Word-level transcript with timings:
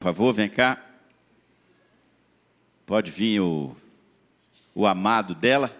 Por 0.00 0.06
favor, 0.06 0.32
vem 0.32 0.48
cá. 0.48 0.82
Pode 2.86 3.10
vir 3.10 3.38
o, 3.40 3.76
o 4.74 4.86
amado 4.86 5.34
dela. 5.34 5.78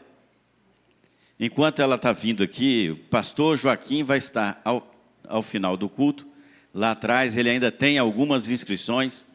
Enquanto 1.38 1.80
ela 1.80 1.94
está 1.96 2.12
vindo 2.12 2.42
aqui, 2.42 2.90
o 2.90 2.96
pastor 3.08 3.56
Joaquim 3.56 4.04
vai 4.04 4.18
estar 4.18 4.60
ao, 4.62 4.94
ao 5.26 5.40
final 5.40 5.74
do 5.74 5.88
culto. 5.88 6.28
Lá 6.74 6.90
atrás 6.90 7.34
ele 7.34 7.48
ainda 7.48 7.72
tem 7.72 7.96
algumas 7.96 8.50
inscrições, 8.50 9.26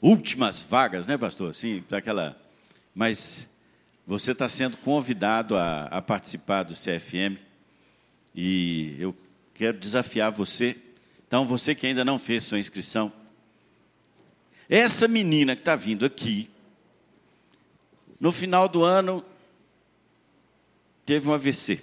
últimas 0.00 0.58
vagas, 0.58 1.06
né, 1.06 1.18
pastor? 1.18 1.54
Sim, 1.54 1.84
daquela. 1.90 2.34
Mas 2.94 3.46
você 4.06 4.32
está 4.32 4.48
sendo 4.48 4.78
convidado 4.78 5.54
a, 5.54 5.82
a 5.88 6.00
participar 6.00 6.62
do 6.62 6.72
CFM 6.72 7.38
e 8.34 8.96
eu 8.98 9.14
quero 9.52 9.78
desafiar 9.78 10.32
você. 10.32 10.78
Então, 11.28 11.44
você 11.44 11.74
que 11.74 11.86
ainda 11.86 12.06
não 12.06 12.18
fez 12.18 12.44
sua 12.44 12.58
inscrição, 12.58 13.12
essa 14.68 15.06
menina 15.06 15.54
que 15.54 15.62
está 15.62 15.76
vindo 15.76 16.04
aqui, 16.06 16.50
no 18.18 18.32
final 18.32 18.68
do 18.68 18.82
ano, 18.82 19.24
teve 21.04 21.28
um 21.28 21.34
AVC. 21.34 21.82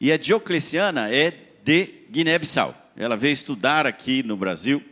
E 0.00 0.12
a 0.12 0.16
Diocleciana 0.16 1.10
é 1.14 1.30
de 1.64 1.86
Guiné-Bissau. 2.10 2.74
Ela 2.96 3.16
veio 3.16 3.32
estudar 3.32 3.86
aqui 3.86 4.22
no 4.22 4.36
Brasil. 4.36 4.82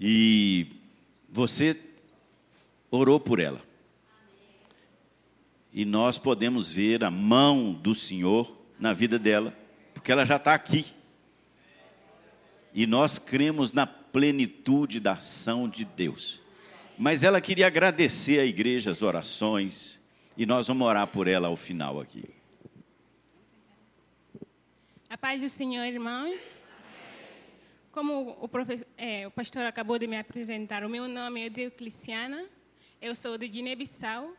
E 0.00 0.66
você 1.28 1.78
orou 2.90 3.20
por 3.20 3.38
ela. 3.38 3.60
E 5.72 5.84
nós 5.84 6.18
podemos 6.18 6.72
ver 6.72 7.04
a 7.04 7.10
mão 7.10 7.72
do 7.72 7.94
Senhor 7.94 8.56
na 8.78 8.92
vida 8.92 9.18
dela, 9.18 9.56
porque 9.94 10.10
ela 10.10 10.24
já 10.24 10.36
está 10.36 10.54
aqui. 10.54 10.86
E 12.74 12.86
nós 12.86 13.18
cremos 13.18 13.72
na 13.72 13.86
plenitude 14.12 15.00
da 15.00 15.12
ação 15.12 15.68
de 15.68 15.84
Deus. 15.84 16.40
Mas 16.98 17.22
ela 17.22 17.40
queria 17.40 17.66
agradecer 17.66 18.38
à 18.40 18.44
igreja 18.44 18.90
as 18.90 19.02
orações, 19.02 20.00
e 20.36 20.44
nós 20.44 20.68
vamos 20.68 20.86
orar 20.86 21.06
por 21.06 21.26
ela 21.26 21.48
ao 21.48 21.56
final 21.56 22.00
aqui. 22.00 22.24
A 25.08 25.18
paz 25.18 25.40
do 25.40 25.48
Senhor, 25.48 25.84
irmãos. 25.84 26.38
Como 27.90 28.38
o, 28.40 28.50
é, 28.96 29.26
o, 29.26 29.30
pastor 29.30 29.66
acabou 29.66 29.98
de 29.98 30.06
me 30.06 30.16
apresentar, 30.16 30.84
o 30.84 30.88
meu 30.88 31.08
nome 31.08 31.44
é 31.44 31.48
Diocleciana, 31.48 32.46
eu 33.02 33.16
sou 33.16 33.36
de 33.36 33.48
Guiné-Bissau 33.48 34.32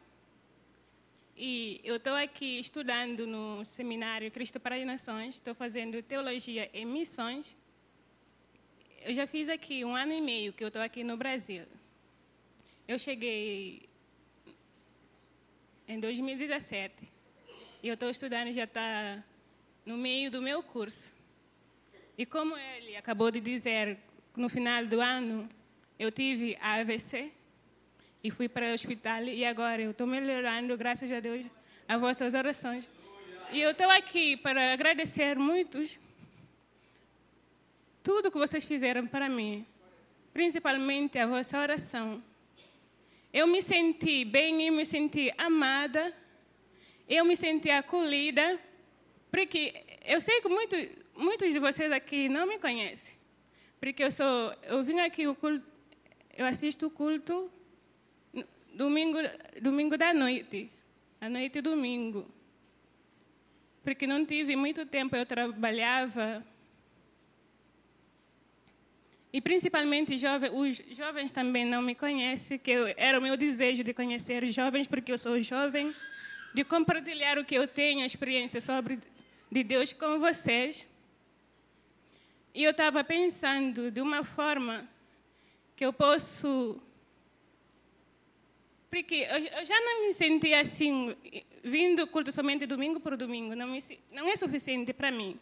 e 1.36 1.82
eu 1.84 1.98
estou 1.98 2.16
aqui 2.16 2.60
estudando 2.60 3.28
no 3.28 3.66
seminário 3.66 4.32
Cristo 4.32 4.60
para 4.60 4.76
as 4.76 4.86
Nações, 4.86 5.36
estou 5.36 5.54
fazendo 5.54 6.02
teologia 6.02 6.70
em 6.74 6.86
missões. 6.86 7.58
Eu 9.04 9.16
já 9.16 9.26
fiz 9.26 9.50
aqui 9.50 9.84
um 9.84 9.96
ano 9.96 10.14
e 10.14 10.22
meio 10.22 10.54
que 10.54 10.64
eu 10.64 10.68
estou 10.68 10.82
aqui 10.82 11.04
no 11.04 11.18
Brasil. 11.18 11.64
Eu 12.88 13.00
cheguei 13.00 13.90
em 15.88 16.00
2017 16.00 16.94
e 17.82 17.88
eu 17.88 17.96
estou 17.96 18.12
estudando 18.12 18.54
já 18.54 18.66
está 18.66 19.24
no 19.84 19.98
meio 19.98 20.30
do 20.30 20.40
meu 20.40 20.62
curso. 20.62 21.12
E 22.16 22.28
como 22.28 22.56
ele 22.56 22.96
acabou 22.96 23.32
de 23.32 23.40
dizer, 23.40 23.98
no 24.38 24.48
final 24.48 24.86
do 24.86 25.02
ano 25.02 25.50
eu 25.98 26.12
tive 26.12 26.56
AVC 26.62 27.32
e 28.24 28.30
fui 28.30 28.48
para 28.48 28.68
o 28.68 28.74
hospital 28.74 29.24
e 29.24 29.44
agora 29.44 29.82
eu 29.82 29.92
estou 29.92 30.06
melhorando, 30.06 30.78
graças 30.78 31.10
a 31.12 31.20
Deus, 31.20 31.44
a 31.88 31.98
vossas 31.98 32.36
orações. 32.36 32.88
E 33.52 33.60
eu 33.62 33.72
estou 33.72 33.90
aqui 33.90 34.38
para 34.38 34.74
agradecer 34.74 35.40
muitos 35.40 36.00
tudo 38.04 38.32
que 38.32 38.38
vocês 38.38 38.66
fizeram 38.66 39.06
para 39.06 39.30
mim, 39.30 39.66
principalmente 40.34 41.20
a 41.20 41.26
vossa 41.28 41.60
oração. 41.60 42.24
Eu 43.34 43.48
me 43.48 43.62
senti 43.62 44.26
bem, 44.26 44.68
eu 44.68 44.74
me 44.74 44.86
senti 44.86 45.32
amada, 45.38 46.14
eu 47.08 47.24
me 47.24 47.36
senti 47.36 47.70
acolhida, 47.70 48.60
porque 49.30 49.74
eu 50.06 50.20
sei 50.20 50.42
que 50.42 50.50
muito, 50.50 50.76
muitos 51.16 51.54
de 51.54 51.60
vocês 51.60 51.92
aqui 51.92 52.28
não 52.28 52.46
me 52.46 52.60
conhecem, 52.60 53.16
porque 53.80 54.04
eu 54.04 54.12
sou, 54.12 54.54
eu 54.64 54.84
vim 54.84 55.00
aqui 55.00 55.28
o 55.28 55.36
culto, 55.36 55.66
eu 56.36 56.46
assisto 56.46 56.88
o 56.88 56.90
culto 56.90 57.52
domingo, 58.74 59.18
domingo 59.62 59.98
da 59.98 60.14
noite, 60.14 60.72
à 61.20 61.30
noite 61.30 61.62
domingo, 61.62 62.30
porque 63.84 64.06
não 64.06 64.26
tive 64.26 64.56
muito 64.56 64.86
tempo, 64.86 65.16
eu 65.16 65.26
trabalhava 65.26 66.46
e 69.34 69.40
principalmente 69.40 70.18
jovens, 70.18 70.52
os 70.54 70.98
jovens 70.98 71.32
também 71.32 71.64
não 71.64 71.82
me 71.82 71.96
conhecem, 71.96 72.60
que 72.60 72.72
era 72.98 73.18
o 73.18 73.22
meu 73.22 73.38
desejo 73.38 73.84
de 73.84 73.94
conhecer 73.94 74.46
jovens, 74.48 74.88
porque 74.88 75.12
eu 75.12 75.18
sou 75.18 75.42
jovem, 75.42 75.96
de 76.54 76.66
compartilhar 76.66 77.38
o 77.38 77.46
que 77.46 77.56
eu 77.56 77.66
tenho, 77.66 78.04
a 78.04 78.06
experiência 78.06 78.60
sobre 78.60 79.00
de 79.50 79.64
Deus 79.64 79.94
com 79.94 80.20
vocês. 80.20 80.86
E 82.54 82.64
eu 82.64 82.72
estava 82.72 83.04
pensando 83.06 83.90
de 83.90 84.02
uma 84.02 84.24
forma 84.26 84.86
que 85.78 85.86
eu 85.86 85.94
posso. 85.94 86.82
Porque 88.90 89.16
eu, 89.16 89.66
já 89.66 89.80
não 89.80 90.08
me 90.08 90.14
sentia 90.14 90.60
assim, 90.60 91.16
vindo 91.64 92.06
culto 92.08 92.34
somente 92.34 92.66
domingo 92.66 93.00
por 93.00 93.16
domingo, 93.16 93.56
não, 93.56 93.68
me, 93.68 93.80
não 94.12 94.28
é 94.28 94.36
suficiente 94.36 94.92
para 94.92 95.10
mim. 95.10 95.40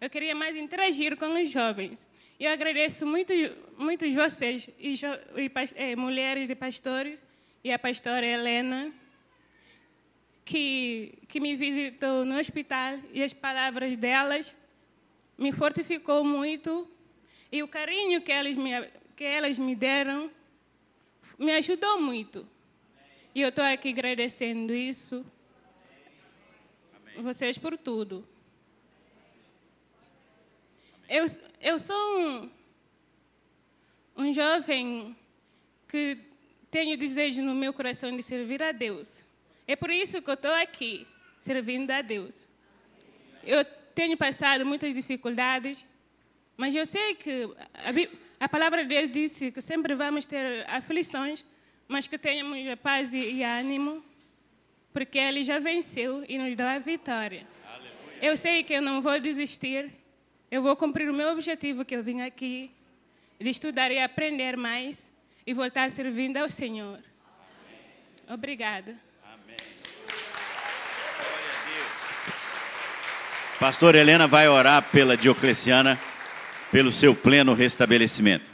Eu 0.00 0.10
queria 0.10 0.34
mais 0.34 0.56
interagir 0.56 1.16
com 1.16 1.40
os 1.40 1.48
jovens. 1.48 2.04
Eu 2.38 2.50
agradeço 2.50 3.06
muito, 3.06 3.32
muitos 3.78 4.12
vocês, 4.12 4.68
e, 4.78 4.94
e, 4.94 5.50
é, 5.76 5.94
mulheres 5.94 6.50
e 6.50 6.54
pastores, 6.56 7.22
e 7.62 7.72
a 7.72 7.78
pastora 7.78 8.26
Helena, 8.26 8.92
que, 10.44 11.16
que 11.28 11.38
me 11.38 11.54
visitou 11.54 12.24
no 12.24 12.36
hospital, 12.36 12.98
e 13.12 13.22
as 13.22 13.32
palavras 13.32 13.96
delas 13.96 14.56
me 15.38 15.52
fortificou 15.52 16.24
muito, 16.24 16.88
e 17.52 17.62
o 17.62 17.68
carinho 17.68 18.20
que 18.20 18.32
elas 18.32 18.56
me, 18.56 18.70
que 19.16 19.24
elas 19.24 19.56
me 19.56 19.76
deram 19.76 20.28
me 21.38 21.52
ajudou 21.52 22.00
muito. 22.00 22.46
E 23.32 23.42
eu 23.42 23.48
estou 23.48 23.64
aqui 23.64 23.90
agradecendo 23.90 24.74
isso, 24.74 25.24
vocês 27.16 27.56
por 27.58 27.78
tudo. 27.78 28.26
Eu, 31.08 31.26
eu 31.64 31.78
sou 31.78 31.96
um, 32.18 32.50
um 34.18 34.32
jovem 34.34 35.16
que 35.88 36.18
tenho 36.70 36.94
desejo 36.94 37.40
no 37.40 37.54
meu 37.54 37.72
coração 37.72 38.14
de 38.14 38.22
servir 38.22 38.62
a 38.62 38.70
Deus. 38.70 39.22
É 39.66 39.74
por 39.74 39.90
isso 39.90 40.20
que 40.20 40.28
eu 40.28 40.34
estou 40.34 40.52
aqui, 40.52 41.06
servindo 41.38 41.90
a 41.90 42.02
Deus. 42.02 42.46
Eu 43.42 43.64
tenho 43.94 44.14
passado 44.14 44.66
muitas 44.66 44.94
dificuldades, 44.94 45.86
mas 46.54 46.74
eu 46.74 46.84
sei 46.84 47.14
que 47.14 47.48
a, 47.72 48.44
a 48.44 48.48
palavra 48.48 48.82
de 48.82 48.90
Deus 48.90 49.10
disse 49.10 49.50
que 49.50 49.62
sempre 49.62 49.94
vamos 49.94 50.26
ter 50.26 50.68
aflições, 50.68 51.46
mas 51.88 52.06
que 52.06 52.18
tenhamos 52.18 52.68
a 52.68 52.76
paz 52.76 53.14
e, 53.14 53.36
e 53.36 53.42
ânimo, 53.42 54.04
porque 54.92 55.16
Ele 55.18 55.42
já 55.42 55.58
venceu 55.58 56.26
e 56.28 56.36
nos 56.36 56.54
deu 56.54 56.66
a 56.66 56.78
vitória. 56.78 57.46
Aleluia. 57.66 58.18
Eu 58.20 58.36
sei 58.36 58.62
que 58.62 58.74
eu 58.74 58.82
não 58.82 59.00
vou 59.00 59.18
desistir, 59.18 59.90
eu 60.50 60.62
vou 60.62 60.76
cumprir 60.76 61.08
o 61.08 61.14
meu 61.14 61.30
objetivo 61.32 61.84
que 61.84 61.94
eu 61.94 62.02
vim 62.02 62.20
aqui, 62.20 62.70
de 63.40 63.50
estudar 63.50 63.90
e 63.90 63.98
aprender 63.98 64.56
mais 64.56 65.10
e 65.46 65.52
voltar 65.52 65.90
servindo 65.90 66.36
ao 66.36 66.48
Senhor. 66.48 66.98
Amém. 66.98 68.34
Obrigada. 68.34 68.96
Amém. 69.24 69.56
Pastor 73.58 73.94
Helena 73.94 74.26
vai 74.26 74.48
orar 74.48 74.88
pela 74.90 75.16
Diocleciana, 75.16 75.98
pelo 76.70 76.92
seu 76.92 77.14
pleno 77.14 77.52
restabelecimento. 77.52 78.50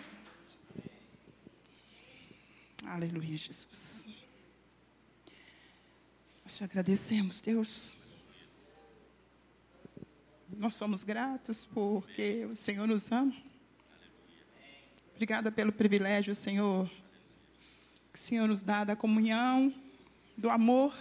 Aleluia, 2.86 3.36
Jesus. 3.36 4.08
Nós 6.44 6.56
te 6.56 6.64
agradecemos, 6.64 7.40
Deus 7.40 7.99
nós 10.56 10.74
somos 10.74 11.04
gratos 11.04 11.66
porque 11.66 12.46
o 12.50 12.56
Senhor 12.56 12.86
nos 12.86 13.10
ama. 13.12 13.32
Obrigada 15.14 15.52
pelo 15.52 15.72
privilégio, 15.72 16.34
Senhor, 16.34 16.90
que 18.12 18.18
o 18.18 18.22
Senhor 18.22 18.48
nos 18.48 18.62
dá 18.62 18.84
da 18.84 18.96
comunhão, 18.96 19.72
do 20.36 20.48
amor. 20.48 20.94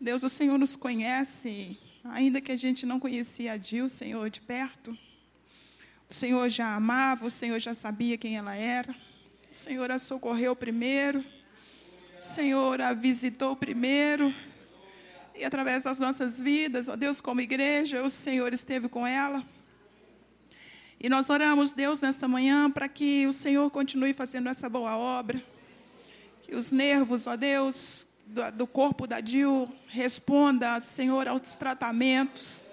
Deus, 0.00 0.22
o 0.22 0.28
Senhor 0.28 0.58
nos 0.58 0.76
conhece, 0.76 1.78
ainda 2.04 2.40
que 2.40 2.52
a 2.52 2.56
gente 2.56 2.84
não 2.84 2.98
conhecia 2.98 3.52
a 3.52 3.56
Dil, 3.56 3.88
Senhor, 3.88 4.28
de 4.30 4.40
perto. 4.40 4.96
O 6.08 6.14
Senhor 6.14 6.48
já 6.48 6.74
amava, 6.74 7.26
o 7.26 7.30
Senhor 7.30 7.60
já 7.60 7.74
sabia 7.74 8.18
quem 8.18 8.36
ela 8.36 8.54
era. 8.54 8.92
O 9.50 9.54
Senhor 9.54 9.90
a 9.90 9.98
socorreu 9.98 10.56
primeiro. 10.56 11.24
O 12.18 12.22
Senhor 12.22 12.80
a 12.80 12.92
visitou 12.92 13.54
primeiro 13.54 14.34
e 15.34 15.44
através 15.44 15.82
das 15.82 15.98
nossas 15.98 16.40
vidas, 16.40 16.88
ó 16.88 16.96
Deus, 16.96 17.20
como 17.20 17.40
igreja, 17.40 18.02
o 18.02 18.10
Senhor 18.10 18.52
esteve 18.52 18.88
com 18.88 19.06
ela. 19.06 19.42
E 20.98 21.08
nós 21.08 21.30
oramos, 21.30 21.72
Deus, 21.72 22.00
nesta 22.00 22.28
manhã, 22.28 22.70
para 22.70 22.86
que 22.86 23.26
o 23.26 23.32
Senhor 23.32 23.70
continue 23.70 24.12
fazendo 24.12 24.50
essa 24.50 24.68
boa 24.68 24.96
obra. 24.96 25.42
Que 26.42 26.54
os 26.54 26.70
nervos, 26.70 27.26
ó 27.26 27.36
Deus, 27.36 28.06
do, 28.26 28.52
do 28.52 28.66
corpo 28.66 29.06
da 29.06 29.20
Dil 29.20 29.70
responda, 29.86 30.80
Senhor, 30.82 31.26
aos 31.26 31.54
tratamentos. 31.56 32.66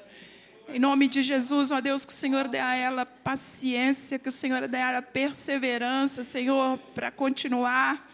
Em 0.68 0.80
nome 0.80 1.08
de 1.08 1.22
Jesus, 1.22 1.72
ó 1.72 1.80
Deus, 1.80 2.04
que 2.04 2.12
o 2.12 2.16
Senhor 2.16 2.50
dê 2.50 2.60
a 2.60 2.76
ela 2.76 3.06
paciência, 3.06 4.20
que 4.20 4.28
o 4.28 4.32
Senhor 4.32 4.68
dê 4.68 4.78
a 4.78 4.92
ela 4.92 5.02
perseverança, 5.02 6.26
Senhor, 6.26 6.78
para 6.94 7.10
continuar 7.10 8.07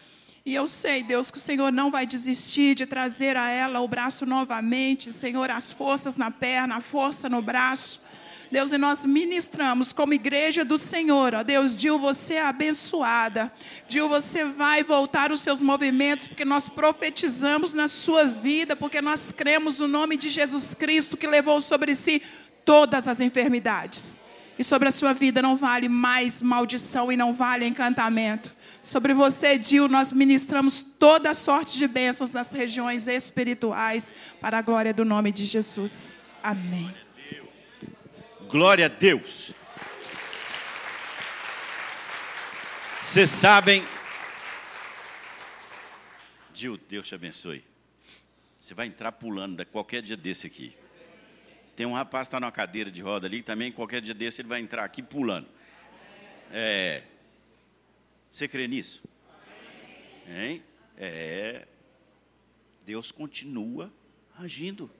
e 0.46 0.54
eu 0.54 0.68
sei, 0.68 1.02
Deus, 1.02 1.30
que 1.30 1.38
o 1.38 1.40
Senhor 1.40 1.72
não 1.72 1.90
vai 1.90 2.06
desistir 2.06 2.74
de 2.74 2.84
trazer 2.84 3.34
a 3.34 3.48
ela 3.48 3.80
o 3.80 3.88
braço 3.88 4.26
novamente, 4.26 5.10
Senhor, 5.10 5.50
as 5.50 5.72
forças 5.72 6.18
na 6.18 6.30
perna, 6.30 6.76
a 6.76 6.80
força 6.82 7.30
no 7.30 7.40
braço. 7.40 8.02
Deus, 8.50 8.70
e 8.70 8.76
nós 8.76 9.06
ministramos 9.06 9.90
como 9.90 10.12
igreja 10.12 10.62
do 10.62 10.76
Senhor, 10.76 11.34
ó 11.34 11.42
Deus, 11.42 11.74
Dil, 11.74 11.98
você 11.98 12.34
é 12.34 12.42
abençoada. 12.42 13.50
Dil, 13.88 14.06
você 14.06 14.44
vai 14.44 14.84
voltar 14.84 15.32
os 15.32 15.40
seus 15.40 15.62
movimentos, 15.62 16.28
porque 16.28 16.44
nós 16.44 16.68
profetizamos 16.68 17.72
na 17.72 17.88
sua 17.88 18.26
vida, 18.26 18.76
porque 18.76 19.00
nós 19.00 19.32
cremos 19.32 19.78
no 19.78 19.88
nome 19.88 20.14
de 20.14 20.28
Jesus 20.28 20.74
Cristo, 20.74 21.16
que 21.16 21.26
levou 21.26 21.58
sobre 21.62 21.94
si 21.94 22.20
todas 22.66 23.08
as 23.08 23.18
enfermidades. 23.18 24.20
E 24.58 24.62
sobre 24.62 24.88
a 24.88 24.92
sua 24.92 25.14
vida 25.14 25.40
não 25.40 25.56
vale 25.56 25.88
mais 25.88 26.42
maldição 26.42 27.10
e 27.10 27.16
não 27.16 27.32
vale 27.32 27.66
encantamento. 27.66 28.54
Sobre 28.84 29.14
você, 29.14 29.56
Dil, 29.56 29.88
nós 29.88 30.12
ministramos 30.12 30.82
toda 30.82 31.32
sorte 31.32 31.78
de 31.78 31.88
bênçãos 31.88 32.32
nas 32.32 32.50
regiões 32.50 33.06
espirituais, 33.06 34.14
para 34.42 34.58
a 34.58 34.62
glória 34.62 34.92
do 34.92 35.06
nome 35.06 35.32
de 35.32 35.46
Jesus. 35.46 36.14
Amém. 36.42 36.94
Glória 38.46 38.84
a 38.84 38.88
Deus. 38.88 39.52
Vocês 43.00 43.30
sabem. 43.30 43.82
Dil, 46.52 46.76
Deus 46.76 47.08
te 47.08 47.14
abençoe. 47.14 47.64
Você 48.58 48.74
vai 48.74 48.86
entrar 48.86 49.12
pulando 49.12 49.56
da 49.56 49.64
qualquer 49.64 50.02
dia 50.02 50.16
desse 50.16 50.46
aqui. 50.46 50.76
Tem 51.74 51.86
um 51.86 51.94
rapaz 51.94 52.28
que 52.28 52.28
está 52.28 52.38
numa 52.40 52.52
cadeira 52.52 52.90
de 52.90 53.00
roda 53.00 53.26
ali, 53.26 53.42
também 53.42 53.72
qualquer 53.72 54.02
dia 54.02 54.12
desse 54.12 54.42
ele 54.42 54.48
vai 54.48 54.60
entrar 54.60 54.84
aqui 54.84 55.02
pulando. 55.02 55.48
É, 56.52 57.02
você 58.34 58.48
crê 58.48 58.66
nisso? 58.66 59.00
Hein? 60.26 60.60
É. 60.96 61.68
Deus 62.84 63.12
continua 63.12 63.92
agindo. 64.36 64.90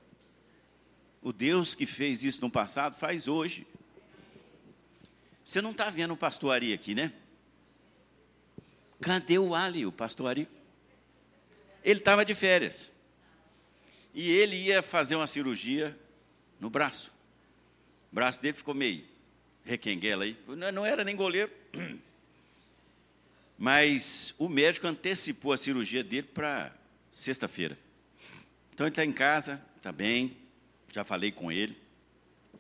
O 1.21 1.33
Deus 1.33 1.75
que 1.75 1.85
fez 1.85 2.23
isso 2.23 2.41
no 2.41 2.49
passado 2.49 2.95
faz 2.95 3.27
hoje. 3.27 3.67
Você 5.43 5.61
não 5.61 5.73
está 5.73 5.91
vendo 5.91 6.15
o 6.15 6.17
pastor 6.17 6.53
Ari 6.53 6.73
aqui, 6.73 6.95
né? 6.95 7.13
Cadê 9.01 9.37
o 9.37 9.53
Ali, 9.53 9.85
o 9.85 9.91
pastor 9.91 10.29
Ari? 10.29 10.49
Ele 11.83 11.99
estava 11.99 12.25
de 12.25 12.37
férias. 12.37 12.93
E 14.15 14.31
ele 14.31 14.55
ia 14.55 14.81
fazer 14.81 15.17
uma 15.17 15.27
cirurgia 15.27 15.99
no 16.61 16.71
braço. 16.71 17.13
O 18.13 18.15
braço 18.15 18.41
dele 18.41 18.57
ficou 18.57 18.75
meio 18.75 19.05
requenguela 19.65 20.23
aí. 20.23 20.39
Não 20.73 20.87
era 20.87 21.03
nem 21.03 21.17
goleiro. 21.17 21.51
Mas 23.65 24.35
o 24.37 24.47
médico 24.47 24.87
antecipou 24.87 25.51
a 25.51 25.57
cirurgia 25.57 26.05
dele 26.05 26.27
para 26.35 26.71
sexta-feira. 27.11 27.79
Então 28.75 28.85
ele 28.87 28.91
está 28.91 29.03
em 29.03 29.11
casa, 29.11 29.59
está 29.79 29.91
bem, 29.91 30.37
já 30.93 31.03
falei 31.03 31.33
com 31.33 31.51
ele. 31.51 31.75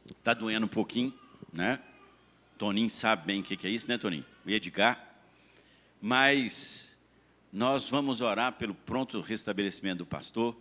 Está 0.08 0.32
doendo 0.32 0.64
um 0.64 0.68
pouquinho, 0.68 1.12
né? 1.52 1.78
Toninho 2.56 2.88
sabe 2.88 3.26
bem 3.26 3.42
o 3.42 3.42
que 3.42 3.66
é 3.66 3.68
isso, 3.68 3.86
né, 3.86 3.98
Toninho? 3.98 4.24
Edgar. 4.46 4.98
Mas 6.00 6.96
nós 7.52 7.90
vamos 7.90 8.22
orar 8.22 8.52
pelo 8.52 8.74
pronto 8.74 9.20
restabelecimento 9.20 9.98
do 9.98 10.06
pastor. 10.06 10.56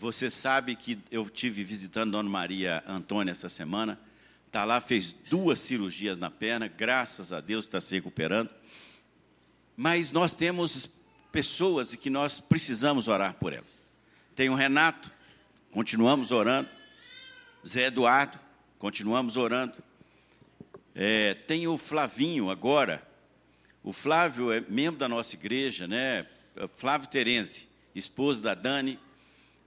Você 0.00 0.28
sabe 0.28 0.74
que 0.74 0.98
eu 1.12 1.30
tive 1.30 1.62
visitando 1.62 2.10
Dona 2.10 2.28
Maria 2.28 2.82
Antônia 2.88 3.30
essa 3.30 3.48
semana. 3.48 4.00
Está 4.48 4.64
lá, 4.64 4.80
fez 4.80 5.12
duas 5.12 5.60
cirurgias 5.60 6.18
na 6.18 6.28
perna, 6.28 6.66
graças 6.66 7.32
a 7.32 7.40
Deus 7.40 7.66
está 7.66 7.80
se 7.80 7.94
recuperando 7.94 8.50
mas 9.76 10.10
nós 10.10 10.32
temos 10.32 10.88
pessoas 11.30 11.94
que 11.94 12.08
nós 12.08 12.40
precisamos 12.40 13.08
orar 13.08 13.34
por 13.34 13.52
elas. 13.52 13.84
Tem 14.34 14.48
o 14.48 14.54
Renato, 14.54 15.12
continuamos 15.70 16.30
orando. 16.30 16.68
Zé 17.66 17.86
Eduardo, 17.86 18.38
continuamos 18.78 19.36
orando. 19.36 19.82
É, 20.94 21.34
tem 21.34 21.66
o 21.66 21.76
Flavinho 21.76 22.50
agora. 22.50 23.06
O 23.82 23.92
Flávio 23.92 24.50
é 24.50 24.62
membro 24.62 24.98
da 24.98 25.08
nossa 25.08 25.34
igreja, 25.34 25.86
né? 25.86 26.26
Flávio 26.74 27.08
Terenzi, 27.08 27.68
esposo 27.94 28.42
da 28.42 28.54
Dani. 28.54 28.98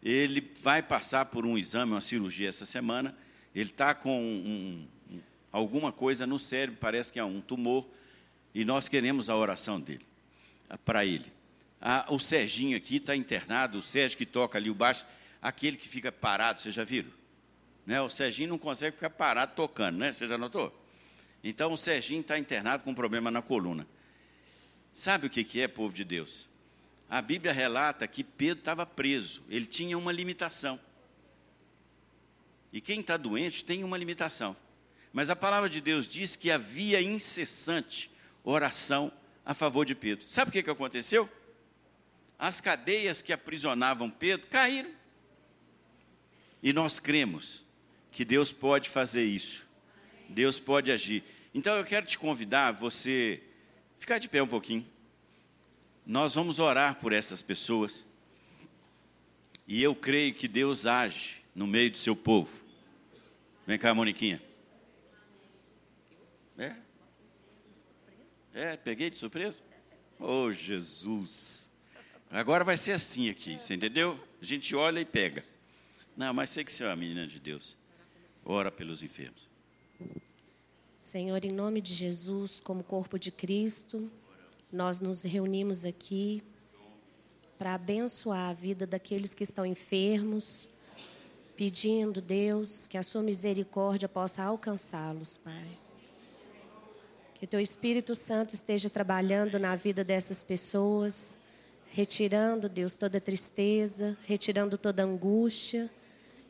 Ele 0.01 0.51
vai 0.61 0.81
passar 0.81 1.25
por 1.25 1.45
um 1.45 1.57
exame, 1.57 1.91
uma 1.91 2.01
cirurgia 2.01 2.49
essa 2.49 2.65
semana. 2.65 3.15
Ele 3.53 3.69
está 3.69 3.93
com 3.93 4.19
um, 4.19 4.87
um, 5.11 5.19
alguma 5.51 5.91
coisa 5.91 6.25
no 6.25 6.39
cérebro, 6.39 6.79
parece 6.79 7.13
que 7.13 7.19
é 7.19 7.23
um 7.23 7.41
tumor 7.41 7.87
e 8.59 8.65
nós 8.65 8.89
queremos 8.89 9.29
a 9.29 9.37
oração 9.37 9.79
dele, 9.79 10.05
para 10.83 11.05
ele. 11.05 11.31
Ah, 11.79 12.05
o 12.09 12.19
Serginho 12.19 12.75
aqui 12.75 12.97
está 12.97 13.15
internado, 13.15 13.77
o 13.77 13.81
Sérgio 13.81 14.17
que 14.17 14.25
toca 14.25 14.57
ali 14.57 14.69
o 14.69 14.75
baixo, 14.75 15.05
aquele 15.41 15.77
que 15.77 15.87
fica 15.87 16.11
parado, 16.11 16.59
vocês 16.59 16.75
já 16.75 16.83
viram? 16.83 17.09
Né? 17.85 18.01
O 18.01 18.09
Serginho 18.09 18.49
não 18.49 18.57
consegue 18.57 18.97
ficar 18.97 19.11
parado 19.11 19.53
tocando, 19.55 19.99
né? 19.99 20.11
Você 20.11 20.27
já 20.27 20.37
notou? 20.37 20.77
Então 21.41 21.71
o 21.71 21.77
Serginho 21.77 22.19
está 22.19 22.37
internado 22.37 22.83
com 22.83 22.91
um 22.91 22.93
problema 22.93 23.31
na 23.31 23.41
coluna. 23.41 23.87
Sabe 24.91 25.27
o 25.27 25.29
que, 25.29 25.45
que 25.45 25.61
é, 25.61 25.67
povo 25.69 25.93
de 25.93 26.03
Deus? 26.03 26.45
A 27.09 27.21
Bíblia 27.21 27.53
relata 27.53 28.05
que 28.09 28.25
Pedro 28.25 28.59
estava 28.59 28.85
preso, 28.85 29.41
ele 29.47 29.67
tinha 29.67 29.97
uma 29.97 30.11
limitação. 30.11 30.77
E 32.73 32.81
quem 32.81 32.99
está 32.99 33.15
doente 33.15 33.63
tem 33.63 33.85
uma 33.85 33.97
limitação. 33.97 34.53
Mas 35.13 35.29
a 35.29 35.35
palavra 35.35 35.69
de 35.69 35.79
Deus 35.79 36.05
diz 36.05 36.35
que 36.35 36.51
havia 36.51 37.01
incessante 37.01 38.11
oração 38.43 39.11
a 39.45 39.53
favor 39.53 39.85
de 39.85 39.95
Pedro. 39.95 40.25
Sabe 40.29 40.49
o 40.49 40.51
que, 40.51 40.63
que 40.63 40.69
aconteceu? 40.69 41.29
As 42.37 42.61
cadeias 42.61 43.21
que 43.21 43.33
aprisionavam 43.33 44.09
Pedro 44.09 44.47
caíram. 44.47 44.91
E 46.61 46.71
nós 46.71 46.99
cremos 46.99 47.65
que 48.11 48.23
Deus 48.23 48.51
pode 48.51 48.89
fazer 48.89 49.23
isso. 49.23 49.67
Deus 50.27 50.59
pode 50.59 50.91
agir. 50.91 51.23
Então 51.53 51.75
eu 51.75 51.83
quero 51.83 52.05
te 52.05 52.17
convidar 52.17 52.71
você 52.71 53.41
ficar 53.97 54.19
de 54.19 54.29
pé 54.29 54.41
um 54.41 54.47
pouquinho. 54.47 54.85
Nós 56.05 56.35
vamos 56.35 56.59
orar 56.59 56.95
por 56.95 57.13
essas 57.13 57.41
pessoas. 57.41 58.05
E 59.67 59.81
eu 59.83 59.93
creio 59.93 60.33
que 60.33 60.47
Deus 60.47 60.85
age 60.85 61.43
no 61.53 61.67
meio 61.67 61.91
do 61.91 61.97
seu 61.97 62.15
povo. 62.15 62.63
Vem 63.67 63.77
cá, 63.77 63.93
Moniquinha. 63.93 64.41
É? 66.57 66.75
É, 68.59 68.75
peguei 68.75 69.09
de 69.09 69.15
surpresa? 69.15 69.63
Oh, 70.19 70.51
Jesus. 70.51 71.71
Agora 72.29 72.65
vai 72.65 72.75
ser 72.75 72.91
assim 72.91 73.29
aqui, 73.29 73.57
você 73.57 73.73
entendeu? 73.73 74.19
A 74.41 74.43
gente 74.43 74.75
olha 74.75 74.99
e 74.99 75.05
pega. 75.05 75.45
Não, 76.17 76.33
mas 76.33 76.49
sei 76.49 76.65
que 76.65 76.71
você 76.73 76.83
é 76.83 76.87
uma 76.87 76.95
menina 76.97 77.25
de 77.25 77.39
Deus. 77.39 77.77
Ora 78.43 78.69
pelos 78.69 79.01
enfermos. 79.01 79.47
Senhor, 80.97 81.45
em 81.45 81.53
nome 81.53 81.79
de 81.79 81.93
Jesus, 81.93 82.59
como 82.59 82.83
corpo 82.83 83.17
de 83.17 83.31
Cristo, 83.31 84.11
nós 84.69 84.99
nos 84.99 85.23
reunimos 85.23 85.85
aqui 85.85 86.43
para 87.57 87.75
abençoar 87.75 88.49
a 88.49 88.53
vida 88.53 88.85
daqueles 88.85 89.33
que 89.33 89.43
estão 89.43 89.65
enfermos, 89.65 90.67
pedindo, 91.55 92.21
Deus, 92.21 92.87
que 92.87 92.97
a 92.97 93.03
sua 93.03 93.23
misericórdia 93.23 94.09
possa 94.09 94.43
alcançá-los, 94.43 95.37
Pai. 95.37 95.88
Que 97.39 97.47
teu 97.47 97.61
Espírito 97.61 98.15
Santo 98.15 98.53
esteja 98.53 98.89
trabalhando 98.89 99.57
na 99.57 99.73
vida 99.73 100.03
dessas 100.03 100.43
pessoas, 100.43 101.37
retirando, 101.89 102.67
Deus, 102.67 102.97
toda 102.97 103.21
tristeza, 103.21 104.17
retirando 104.25 104.77
toda 104.77 105.05
angústia, 105.05 105.89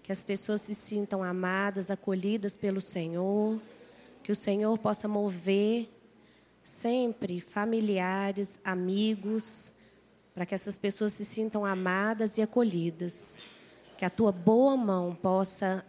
que 0.01 0.11
as 0.11 0.23
pessoas 0.23 0.61
se 0.61 0.73
sintam 0.73 1.23
amadas, 1.23 1.91
acolhidas 1.91 2.57
pelo 2.57 2.81
Senhor, 2.81 3.61
que 4.23 4.31
o 4.31 4.35
Senhor 4.35 4.75
possa 4.79 5.07
mover 5.07 5.87
sempre 6.63 7.39
familiares, 7.39 8.59
amigos, 8.63 9.71
para 10.33 10.43
que 10.43 10.55
essas 10.55 10.79
pessoas 10.79 11.13
se 11.13 11.23
sintam 11.23 11.67
amadas 11.67 12.39
e 12.39 12.41
acolhidas. 12.41 13.37
Que 13.95 14.05
a 14.05 14.09
tua 14.09 14.31
boa 14.31 14.75
mão 14.75 15.13
possa 15.13 15.85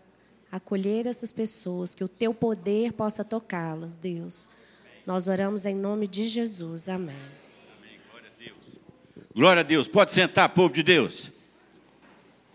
acolher 0.52 1.06
essas 1.06 1.32
pessoas, 1.32 1.94
que 1.94 2.04
o 2.04 2.08
teu 2.08 2.34
poder 2.34 2.92
possa 2.92 3.24
tocá-las, 3.24 3.96
Deus. 3.96 4.46
Nós 5.10 5.26
oramos 5.26 5.66
em 5.66 5.74
nome 5.74 6.06
de 6.06 6.28
Jesus. 6.28 6.88
Amém. 6.88 7.16
Amém. 7.76 7.98
Glória 8.08 8.28
a 8.28 8.38
Deus. 8.38 8.80
Glória 9.34 9.60
a 9.60 9.62
Deus. 9.64 9.88
Pode 9.88 10.12
sentar, 10.12 10.48
povo 10.50 10.72
de 10.72 10.84
Deus. 10.84 11.32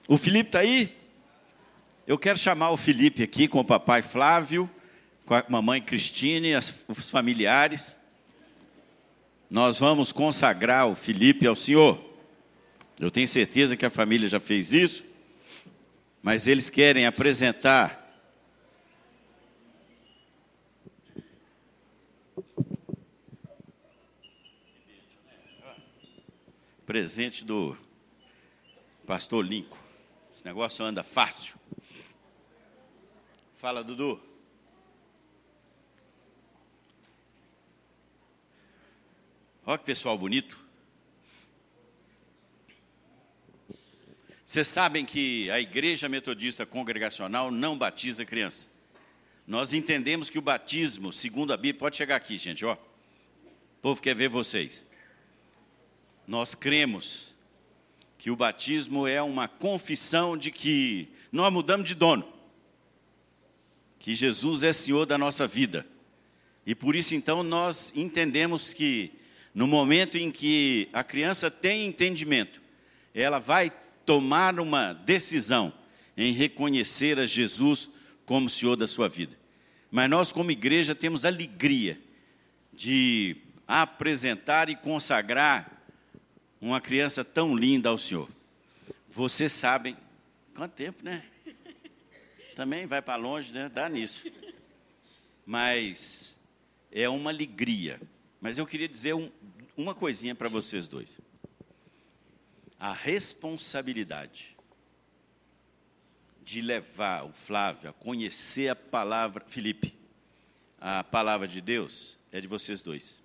O 0.08 0.18
Felipe 0.18 0.48
está 0.48 0.60
aí? 0.60 0.96
Eu 2.08 2.18
quero 2.18 2.40
chamar 2.40 2.70
o 2.70 2.78
Felipe 2.78 3.22
aqui 3.22 3.50
com 3.50 3.60
o 3.60 3.66
papai 3.66 4.02
Flávio 4.02 4.70
com 5.26 5.34
a 5.34 5.44
mamãe 5.50 5.82
Cristine, 5.82 6.56
as, 6.56 6.74
os 6.88 7.10
familiares. 7.12 8.00
Nós 9.50 9.78
vamos 9.78 10.14
consagrar 10.14 10.88
o 10.88 10.96
Felipe 10.96 11.46
ao 11.46 11.58
Senhor. 11.58 12.00
Eu 12.98 13.12
tenho 13.12 13.28
certeza 13.28 13.76
que 13.76 13.86
a 13.86 13.90
família 13.90 14.30
já 14.30 14.40
fez 14.40 14.72
isso, 14.72 15.04
mas 16.24 16.48
eles 16.48 16.70
querem 16.70 17.06
apresentar 17.06 18.05
presente 26.86 27.44
do 27.44 27.76
pastor 29.06 29.44
Lincoln. 29.44 29.80
Esse 30.32 30.46
negócio 30.46 30.86
anda 30.86 31.02
fácil. 31.02 31.56
Fala, 33.56 33.84
Dudu. 33.84 34.22
Olha 39.66 39.78
que 39.80 39.86
pessoal 39.86 40.18
bonito. 40.18 40.64
Vocês 44.46 44.68
sabem 44.68 45.04
que 45.04 45.50
a 45.50 45.60
Igreja 45.60 46.08
Metodista 46.08 46.68
Congregacional 46.68 47.50
não 47.50 47.76
batiza 47.76 48.24
criança. 48.24 48.70
Nós 49.48 49.74
entendemos 49.74 50.30
que 50.30 50.38
o 50.38 50.42
batismo, 50.42 51.12
segundo 51.12 51.52
a 51.52 51.58
Bíblia, 51.58 51.80
pode 51.80 51.98
chegar 51.98 52.16
aqui, 52.16 52.38
gente, 52.38 52.64
ó. 52.64 52.74
O 52.74 53.82
povo 53.82 54.02
quer 54.02 54.16
ver 54.16 54.30
vocês. 54.30 54.86
Nós 56.28 56.56
cremos 56.56 57.36
que 58.18 58.32
o 58.32 58.36
batismo 58.36 59.08
é 59.08 59.22
uma 59.22 59.48
confissão 59.48 60.36
de 60.36 60.50
que 60.50 61.08
nós 61.32 61.52
mudamos 61.54 61.88
de 61.88 61.94
dono. 61.94 62.28
Que 64.00 64.16
Jesus 64.16 64.64
é 64.64 64.74
Senhor 64.74 65.06
da 65.06 65.18
nossa 65.18 65.48
vida. 65.48 65.86
E 66.66 66.74
por 66.74 66.96
isso 66.96 67.14
então 67.14 67.44
nós 67.44 67.94
entendemos 67.96 68.74
que 68.74 69.12
no 69.54 69.68
momento 69.68 70.18
em 70.18 70.32
que 70.32 70.90
a 70.92 71.04
criança 71.04 71.52
tem 71.52 71.86
entendimento, 71.86 72.62
ela 73.14 73.40
vai 73.40 73.72
tomar 74.06 74.60
uma 74.60 74.94
decisão 74.94 75.72
em 76.18 76.34
reconhecer 76.34 77.20
a 77.20 77.26
Jesus 77.26 77.90
como 78.26 78.50
Senhor 78.50 78.76
da 78.76 78.88
sua 78.88 79.08
vida. 79.08 79.38
Mas 79.92 80.10
nós, 80.10 80.32
como 80.32 80.52
igreja, 80.52 80.96
temos 80.96 81.26
alegria 81.26 82.00
de 82.74 83.38
apresentar 83.68 84.70
e 84.70 84.76
consagrar 84.76 85.75
uma 86.60 86.82
criança 86.82 87.24
tão 87.24 87.56
linda 87.56 87.90
ao 87.90 87.98
Senhor. 87.98 88.30
Vocês 89.08 89.52
sabem, 89.52 89.96
quanto 90.54 90.74
tempo, 90.74 91.04
né? 91.04 91.24
Também 92.56 92.86
vai 92.86 93.02
para 93.02 93.16
longe, 93.16 93.54
né? 93.54 93.70
Dá 93.70 93.90
nisso. 93.90 94.24
Mas 95.46 96.38
é 96.92 97.08
uma 97.10 97.30
alegria. 97.30 98.02
Mas 98.40 98.58
eu 98.58 98.66
queria 98.66 98.88
dizer 98.88 99.14
um, 99.14 99.30
uma 99.76 99.94
coisinha 99.94 100.34
para 100.34 100.50
vocês 100.50 100.88
dois. 100.88 101.20
A 102.80 102.94
responsabilidade 102.94 104.56
de 106.44 106.62
levar 106.62 107.26
o 107.26 107.32
Flávio 107.32 107.90
a 107.90 107.94
conhecer 107.94 108.70
a 108.70 108.76
palavra, 108.76 109.44
Felipe, 109.48 109.98
a 110.80 111.04
palavra 111.04 111.48
de 111.48 111.60
Deus, 111.60 112.18
é 112.32 112.40
de 112.40 112.48
vocês 112.48 112.82
dois. 112.82 113.20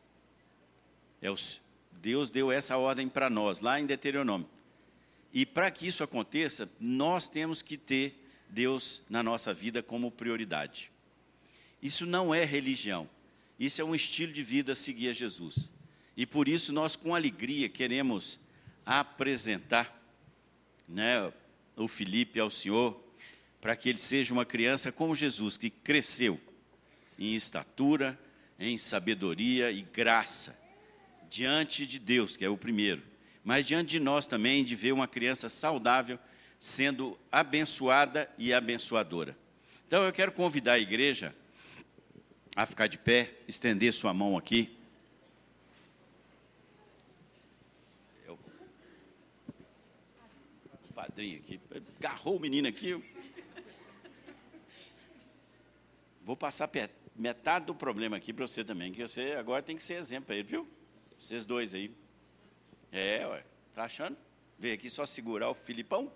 É 1.20 1.30
os, 1.30 1.60
Deus 2.00 2.30
deu 2.30 2.50
essa 2.50 2.76
ordem 2.78 3.08
para 3.08 3.28
nós, 3.28 3.60
lá 3.60 3.78
em 3.78 3.86
Deuteronômio. 3.86 4.48
E 5.32 5.44
para 5.44 5.70
que 5.70 5.86
isso 5.86 6.02
aconteça, 6.02 6.68
nós 6.80 7.28
temos 7.28 7.62
que 7.62 7.76
ter 7.76 8.14
Deus 8.48 9.02
na 9.08 9.22
nossa 9.22 9.52
vida 9.52 9.82
como 9.82 10.10
prioridade. 10.10 10.90
Isso 11.82 12.04
não 12.06 12.34
é 12.34 12.44
religião, 12.44 13.08
isso 13.58 13.80
é 13.80 13.84
um 13.84 13.94
estilo 13.94 14.32
de 14.32 14.42
vida 14.42 14.74
seguir 14.74 15.10
a 15.10 15.12
Jesus. 15.12 15.70
E 16.16 16.26
por 16.26 16.48
isso 16.48 16.72
nós, 16.72 16.96
com 16.96 17.14
alegria, 17.14 17.68
queremos 17.68 18.40
apresentar 18.84 19.96
né, 20.88 21.32
o 21.76 21.86
Felipe 21.86 22.40
ao 22.40 22.50
Senhor, 22.50 22.98
para 23.60 23.76
que 23.76 23.90
ele 23.90 23.98
seja 23.98 24.32
uma 24.32 24.44
criança 24.46 24.90
como 24.90 25.14
Jesus, 25.14 25.56
que 25.58 25.68
cresceu 25.68 26.40
em 27.18 27.34
estatura, 27.34 28.18
em 28.58 28.76
sabedoria 28.78 29.70
e 29.70 29.82
graça, 29.82 30.58
diante 31.30 31.86
de 31.86 31.98
Deus, 31.98 32.36
que 32.36 32.44
é 32.44 32.48
o 32.50 32.58
primeiro, 32.58 33.02
mas 33.42 33.66
diante 33.66 33.90
de 33.90 34.00
nós 34.00 34.26
também, 34.26 34.64
de 34.64 34.74
ver 34.74 34.92
uma 34.92 35.08
criança 35.08 35.48
saudável 35.48 36.18
sendo 36.58 37.18
abençoada 37.32 38.30
e 38.36 38.52
abençoadora. 38.52 39.34
Então 39.86 40.04
eu 40.04 40.12
quero 40.12 40.32
convidar 40.32 40.72
a 40.72 40.78
igreja 40.78 41.34
a 42.54 42.66
ficar 42.66 42.88
de 42.88 42.98
pé, 42.98 43.32
estender 43.48 43.92
sua 43.92 44.12
mão 44.12 44.36
aqui. 44.36 44.76
padrinho 51.00 51.38
aqui. 51.38 51.58
Agarrou 51.98 52.36
o 52.36 52.40
menino 52.40 52.68
aqui. 52.68 53.02
Vou 56.22 56.36
passar 56.36 56.70
metade 57.16 57.64
do 57.64 57.74
problema 57.74 58.18
aqui 58.18 58.34
para 58.34 58.46
você 58.46 58.62
também, 58.62 58.92
que 58.92 59.02
você 59.02 59.32
agora 59.32 59.62
tem 59.62 59.76
que 59.76 59.82
ser 59.82 59.94
exemplo 59.94 60.26
para 60.26 60.36
ele, 60.36 60.48
viu? 60.48 60.68
Vocês 61.20 61.44
dois 61.44 61.74
aí. 61.74 61.94
É, 62.90 63.26
ué. 63.26 63.44
Tá 63.74 63.84
achando? 63.84 64.16
Veio 64.58 64.72
aqui 64.72 64.88
só 64.88 65.04
segurar 65.04 65.50
o 65.50 65.54
Filipão? 65.54 66.10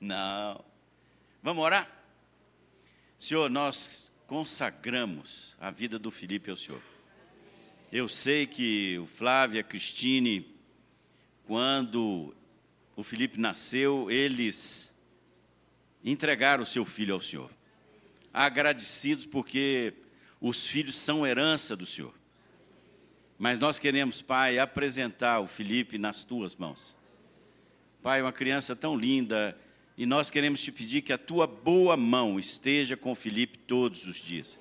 Não. 0.00 0.64
Vamos 1.42 1.62
orar? 1.62 1.86
Senhor, 3.18 3.50
nós 3.50 4.10
consagramos 4.26 5.54
a 5.60 5.70
vida 5.70 5.98
do 5.98 6.10
Felipe 6.10 6.50
ao 6.50 6.56
Senhor. 6.56 6.80
Eu 7.92 8.08
sei 8.08 8.46
que 8.46 8.98
o 8.98 9.06
Flávio 9.06 9.58
e 9.58 9.60
a 9.60 9.62
Cristine, 9.62 10.56
quando 11.44 12.34
o 12.96 13.02
Felipe 13.02 13.38
nasceu, 13.38 14.10
eles 14.10 14.90
entregaram 16.02 16.62
o 16.62 16.66
seu 16.66 16.86
filho 16.86 17.12
ao 17.12 17.20
Senhor. 17.20 17.50
Agradecidos 18.32 19.26
porque 19.26 19.92
os 20.40 20.66
filhos 20.66 20.96
são 20.96 21.26
herança 21.26 21.76
do 21.76 21.84
Senhor. 21.84 22.14
Mas 23.38 23.58
nós 23.58 23.78
queremos, 23.78 24.22
Pai, 24.22 24.58
apresentar 24.58 25.40
o 25.40 25.46
Felipe 25.46 25.98
nas 25.98 26.24
tuas 26.24 26.54
mãos. 26.56 26.96
Pai, 28.02 28.22
uma 28.22 28.32
criança 28.32 28.74
tão 28.74 28.96
linda, 28.96 29.56
e 29.96 30.06
nós 30.06 30.30
queremos 30.30 30.62
te 30.62 30.72
pedir 30.72 31.02
que 31.02 31.12
a 31.12 31.18
tua 31.18 31.46
boa 31.46 31.96
mão 31.96 32.38
esteja 32.38 32.96
com 32.96 33.12
o 33.12 33.14
Felipe 33.14 33.58
todos 33.58 34.06
os 34.06 34.16
dias. 34.16 34.58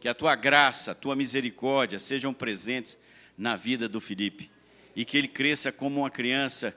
Que 0.00 0.08
a 0.08 0.14
tua 0.14 0.36
graça, 0.36 0.92
a 0.92 0.94
tua 0.94 1.16
misericórdia 1.16 1.98
sejam 1.98 2.32
presentes 2.32 2.96
na 3.36 3.56
vida 3.56 3.88
do 3.88 4.00
Felipe. 4.00 4.50
E 4.94 5.04
que 5.04 5.16
ele 5.16 5.28
cresça 5.28 5.72
como 5.72 6.00
uma 6.00 6.10
criança 6.10 6.76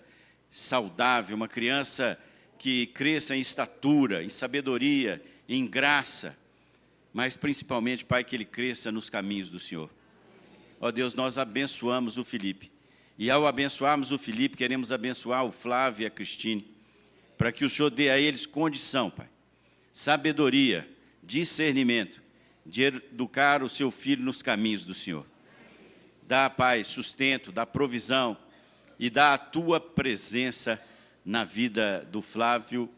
saudável, 0.50 1.36
uma 1.36 1.48
criança 1.48 2.18
que 2.58 2.88
cresça 2.88 3.36
em 3.36 3.40
estatura, 3.40 4.24
em 4.24 4.30
sabedoria, 4.30 5.22
em 5.48 5.66
graça, 5.66 6.38
mas 7.14 7.36
principalmente, 7.36 8.06
Pai, 8.06 8.24
que 8.24 8.36
ele 8.36 8.46
cresça 8.46 8.92
nos 8.92 9.10
caminhos 9.10 9.50
do 9.50 9.60
Senhor. 9.60 9.90
Ó 10.82 10.92
Deus, 10.92 11.14
nós 11.14 11.38
abençoamos 11.38 12.18
o 12.18 12.24
Felipe. 12.24 12.72
E 13.16 13.30
ao 13.30 13.46
abençoarmos 13.46 14.12
o 14.12 14.18
Felipe, 14.18 14.58
queremos 14.58 14.92
abençoar 14.92 15.46
o 15.46 15.52
Flávio 15.52 16.04
e 16.04 16.06
a 16.08 16.10
Cristine, 16.10 16.68
para 17.38 17.52
que 17.52 17.64
o 17.64 17.70
Senhor 17.70 17.92
dê 17.92 18.10
a 18.10 18.18
eles 18.18 18.48
condição, 18.48 19.12
Pai, 19.12 19.30
sabedoria, 19.94 20.90
discernimento, 21.22 22.20
de 22.66 22.84
educar 22.84 23.62
o 23.62 23.70
seu 23.70 23.92
filho 23.92 24.24
nos 24.24 24.42
caminhos 24.42 24.84
do 24.84 24.96
Senhor. 24.96 25.26
Dá, 26.24 26.50
Pai, 26.50 26.84
sustento, 26.84 27.52
dá 27.52 27.64
provisão, 27.64 28.36
e 28.98 29.08
dá 29.08 29.34
a 29.34 29.38
tua 29.38 29.80
presença 29.80 30.82
na 31.24 31.44
vida 31.44 32.08
do 32.12 32.24
Flávio 32.24 32.90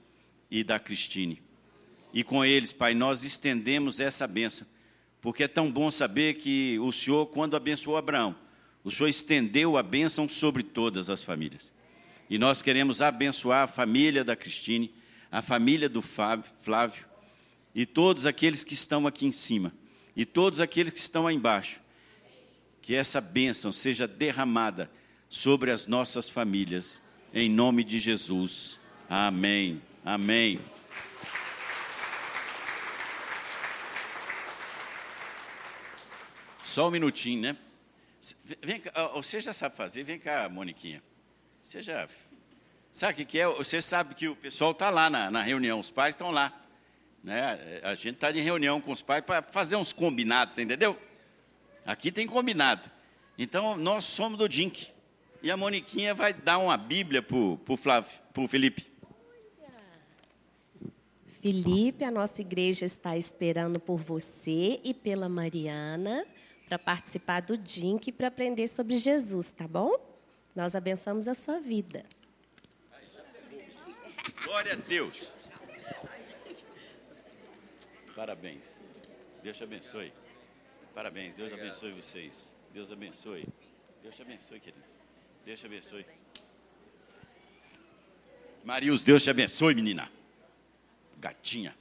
e 0.49 0.63
da 0.63 0.79
Cristine. 0.79 1.41
E 2.13 2.23
com 2.23 2.45
eles, 2.45 2.71
Pai, 2.71 2.93
nós 2.93 3.25
estendemos 3.25 3.99
essa 3.99 4.25
bênção, 4.25 4.65
porque 5.23 5.45
é 5.45 5.47
tão 5.47 5.71
bom 5.71 5.89
saber 5.89 6.33
que 6.33 6.77
o 6.79 6.91
Senhor, 6.91 7.25
quando 7.27 7.55
abençoou 7.55 7.95
Abraão, 7.95 8.35
o 8.83 8.91
Senhor 8.91 9.07
estendeu 9.07 9.77
a 9.77 9.81
bênção 9.81 10.27
sobre 10.27 10.61
todas 10.61 11.09
as 11.09 11.23
famílias. 11.23 11.71
E 12.29 12.37
nós 12.37 12.61
queremos 12.61 13.01
abençoar 13.01 13.63
a 13.63 13.67
família 13.67 14.21
da 14.21 14.35
Cristine, 14.35 14.93
a 15.31 15.41
família 15.41 15.87
do 15.87 16.01
Flávio, 16.01 17.05
e 17.73 17.85
todos 17.85 18.25
aqueles 18.25 18.65
que 18.65 18.73
estão 18.73 19.07
aqui 19.07 19.25
em 19.25 19.31
cima, 19.31 19.73
e 20.13 20.25
todos 20.25 20.59
aqueles 20.59 20.91
que 20.91 20.99
estão 20.99 21.25
aí 21.25 21.37
embaixo. 21.37 21.79
Que 22.81 22.93
essa 22.93 23.21
bênção 23.21 23.71
seja 23.71 24.05
derramada 24.05 24.91
sobre 25.29 25.71
as 25.71 25.87
nossas 25.87 26.27
famílias, 26.27 27.01
em 27.33 27.49
nome 27.49 27.85
de 27.85 27.97
Jesus. 27.97 28.77
Amém. 29.09 29.81
Amém. 30.03 30.59
Só 36.73 36.87
um 36.87 36.89
minutinho, 36.89 37.39
né? 37.39 37.57
Vem 38.59 38.79
cá, 38.79 39.09
você 39.09 39.39
já 39.39 39.53
sabe 39.53 39.75
fazer, 39.75 40.03
vem 40.03 40.17
cá, 40.17 40.49
Moniquinha. 40.49 41.03
Você 41.61 41.83
já. 41.83 42.09
Sabe 42.91 43.21
o 43.21 43.25
que 43.27 43.39
é? 43.39 43.47
Você 43.47 43.79
sabe 43.79 44.15
que 44.15 44.27
o 44.27 44.35
pessoal 44.35 44.71
está 44.71 44.89
lá 44.89 45.07
na, 45.07 45.29
na 45.29 45.43
reunião, 45.43 45.79
os 45.79 45.91
pais 45.91 46.15
estão 46.15 46.31
lá. 46.31 46.51
Né? 47.23 47.79
A 47.83 47.93
gente 47.93 48.15
está 48.15 48.31
de 48.31 48.41
reunião 48.41 48.81
com 48.81 48.91
os 48.91 49.03
pais 49.03 49.23
para 49.23 49.43
fazer 49.43 49.75
uns 49.75 49.93
combinados, 49.93 50.57
entendeu? 50.57 50.99
Aqui 51.85 52.11
tem 52.11 52.25
combinado. 52.25 52.89
Então, 53.37 53.77
nós 53.77 54.05
somos 54.05 54.39
do 54.39 54.49
DINC. 54.49 54.87
E 55.43 55.51
a 55.51 55.55
Moniquinha 55.55 56.15
vai 56.15 56.33
dar 56.33 56.57
uma 56.57 56.75
Bíblia 56.75 57.21
para 57.21 57.37
o 57.37 58.47
Felipe. 58.47 58.91
Felipe, 61.39 62.03
a 62.03 62.09
nossa 62.09 62.41
igreja 62.41 62.83
está 62.83 63.15
esperando 63.15 63.79
por 63.79 63.97
você 63.97 64.79
e 64.83 64.91
pela 64.91 65.29
Mariana 65.29 66.25
para 66.67 66.79
participar 66.79 67.41
do 67.41 67.57
DINC 67.57 68.07
e 68.07 68.11
para 68.11 68.27
aprender 68.27 68.67
sobre 68.67 68.97
Jesus, 68.97 69.51
tá 69.51 69.67
bom? 69.67 69.95
Nós 70.55 70.75
abençoamos 70.75 71.27
a 71.27 71.33
sua 71.33 71.59
vida. 71.59 72.03
Glória 74.43 74.73
a 74.73 74.75
Deus. 74.75 75.31
Parabéns. 78.15 78.63
Deus 79.41 79.57
te 79.57 79.63
abençoe. 79.63 80.13
Parabéns. 80.93 81.35
Deus 81.35 81.51
abençoe 81.51 81.91
vocês. 81.91 82.47
Deus 82.73 82.91
abençoe. 82.91 83.47
Deus 84.01 84.15
te 84.15 84.21
abençoe, 84.21 84.59
querido. 84.59 84.83
Deus 85.45 85.59
te 85.59 85.65
abençoe. 85.65 86.05
Marius, 88.63 89.03
Deus 89.03 89.23
te 89.23 89.29
abençoe, 89.29 89.75
menina. 89.75 90.09
Gatinha. 91.17 91.75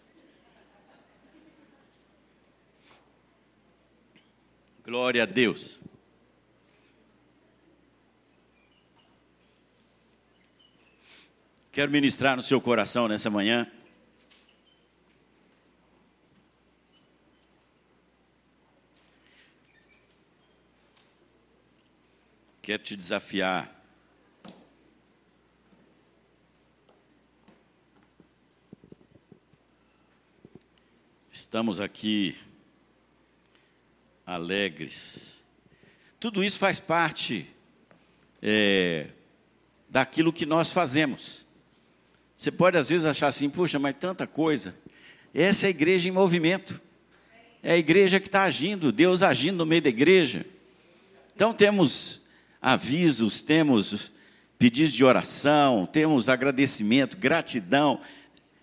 Glória 4.84 5.22
a 5.22 5.26
Deus. 5.26 5.80
Quero 11.70 11.92
ministrar 11.92 12.36
no 12.36 12.42
seu 12.42 12.60
coração 12.60 13.06
nessa 13.06 13.30
manhã. 13.30 13.70
Quero 22.60 22.82
te 22.82 22.96
desafiar. 22.96 23.70
Estamos 31.30 31.80
aqui 31.80 32.36
alegres. 34.26 35.44
Tudo 36.18 36.44
isso 36.44 36.58
faz 36.58 36.78
parte 36.78 37.46
é, 38.40 39.08
daquilo 39.88 40.32
que 40.32 40.46
nós 40.46 40.70
fazemos. 40.70 41.44
Você 42.34 42.50
pode 42.50 42.76
às 42.76 42.88
vezes 42.88 43.06
achar 43.06 43.28
assim, 43.28 43.48
puxa, 43.48 43.78
mas 43.78 43.94
tanta 43.94 44.26
coisa. 44.26 44.74
Essa 45.34 45.66
é 45.66 45.68
a 45.68 45.70
igreja 45.70 46.08
em 46.08 46.12
movimento. 46.12 46.80
É 47.62 47.72
a 47.72 47.76
igreja 47.76 48.18
que 48.18 48.26
está 48.26 48.42
agindo, 48.42 48.90
Deus 48.90 49.22
agindo 49.22 49.58
no 49.58 49.66
meio 49.66 49.82
da 49.82 49.88
igreja. 49.88 50.44
Então 51.34 51.52
temos 51.52 52.20
avisos, 52.60 53.40
temos 53.40 54.10
pedidos 54.58 54.92
de 54.92 55.04
oração, 55.04 55.86
temos 55.86 56.28
agradecimento, 56.28 57.16
gratidão. 57.16 58.00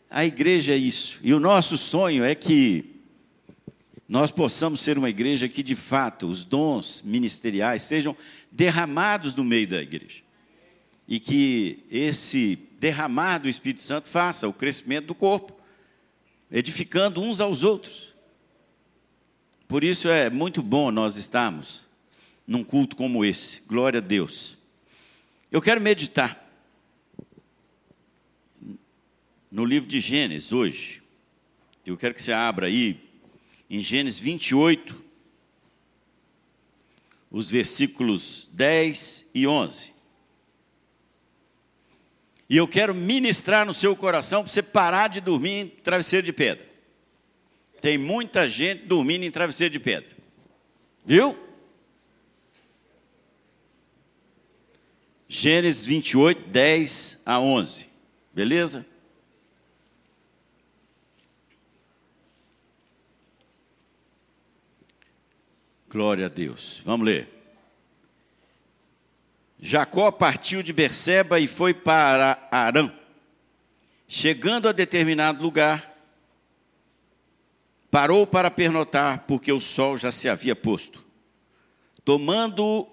A 0.10 0.26
igreja 0.26 0.74
é 0.74 0.78
isso. 0.78 1.20
E 1.24 1.34
o 1.34 1.40
nosso 1.40 1.78
sonho 1.78 2.24
é 2.24 2.36
que 2.36 2.99
nós 4.10 4.32
possamos 4.32 4.82
ser 4.82 4.98
uma 4.98 5.08
igreja 5.08 5.48
que, 5.48 5.62
de 5.62 5.76
fato, 5.76 6.28
os 6.28 6.44
dons 6.44 7.04
ministeriais 7.04 7.84
sejam 7.84 8.18
derramados 8.52 9.36
no 9.36 9.44
meio 9.44 9.68
da 9.68 9.80
igreja. 9.80 10.24
E 11.08 11.20
que 11.20 11.86
esse 11.92 12.58
derramar 12.80 13.38
do 13.38 13.48
Espírito 13.48 13.84
Santo 13.84 14.10
faça 14.10 14.48
o 14.48 14.54
crescimento 14.54 15.06
do 15.06 15.16
corpo, 15.16 15.56
edificando 16.52 17.22
uns 17.22 17.40
aos 17.40 17.64
outros. 17.64 18.16
Por 19.68 19.84
isso 19.84 20.10
é 20.10 20.28
muito 20.28 20.64
bom 20.64 20.90
nós 20.90 21.16
estarmos 21.16 21.86
num 22.48 22.64
culto 22.64 22.96
como 22.96 23.24
esse. 23.24 23.62
Glória 23.68 24.00
a 24.00 24.02
Deus. 24.02 24.58
Eu 25.52 25.62
quero 25.62 25.80
meditar 25.80 26.50
no 29.52 29.64
livro 29.64 29.88
de 29.88 30.00
Gênesis 30.00 30.52
hoje. 30.52 31.04
Eu 31.86 31.96
quero 31.96 32.16
que 32.16 32.22
você 32.24 32.32
abra 32.32 32.66
aí 32.66 33.09
em 33.70 33.80
Gênesis 33.80 34.20
28, 34.20 34.96
os 37.30 37.50
versículos 37.50 38.50
10 38.54 39.28
e 39.34 39.46
11. 39.46 39.94
E 42.50 42.58
eu 42.58 42.68
quero 42.68 42.96
ministrar 42.96 43.66
no 43.66 43.74
seu 43.74 43.96
coração 43.96 44.42
para 44.42 44.52
você 44.52 44.64
parar 44.64 45.08
de 45.08 45.22
dormir 45.22 45.52
em 45.52 45.68
travesseiro 45.68 46.26
de 46.26 46.34
pedra. 46.34 46.68
Tem 47.80 47.98
muita 47.98 48.50
gente 48.50 48.86
dormindo 48.86 49.24
em 49.24 49.32
travesseiro 49.32 49.72
de 49.72 49.80
pedra. 49.80 50.10
Viu? 51.06 51.38
Gênesis 55.28 55.86
28, 55.86 56.50
10 56.50 57.22
a 57.24 57.40
11. 57.40 57.88
Beleza? 58.34 58.86
Glória 65.90 66.28
a 66.28 66.30
Deus. 66.30 66.82
Vamos 66.86 67.06
ler. 67.06 67.28
Jacó 69.60 70.12
partiu 70.12 70.62
de 70.62 70.72
Berseba 70.72 71.40
e 71.40 71.48
foi 71.48 71.74
para 71.74 72.48
Arã. 72.52 72.94
Chegando 74.08 74.70
a 74.70 74.72
determinado 74.72 75.42
lugar, 75.42 75.98
parou 77.92 78.26
para 78.26 78.52
pernotar, 78.52 79.26
porque 79.28 79.52
o 79.52 79.60
sol 79.60 79.98
já 79.98 80.12
se 80.12 80.30
havia 80.30 80.56
posto. 80.56 81.06
Tomando 82.06 82.88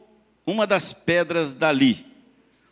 uma 0.47 0.67
das 0.67 0.93
pedras 0.93 1.55
dali, 1.55 2.05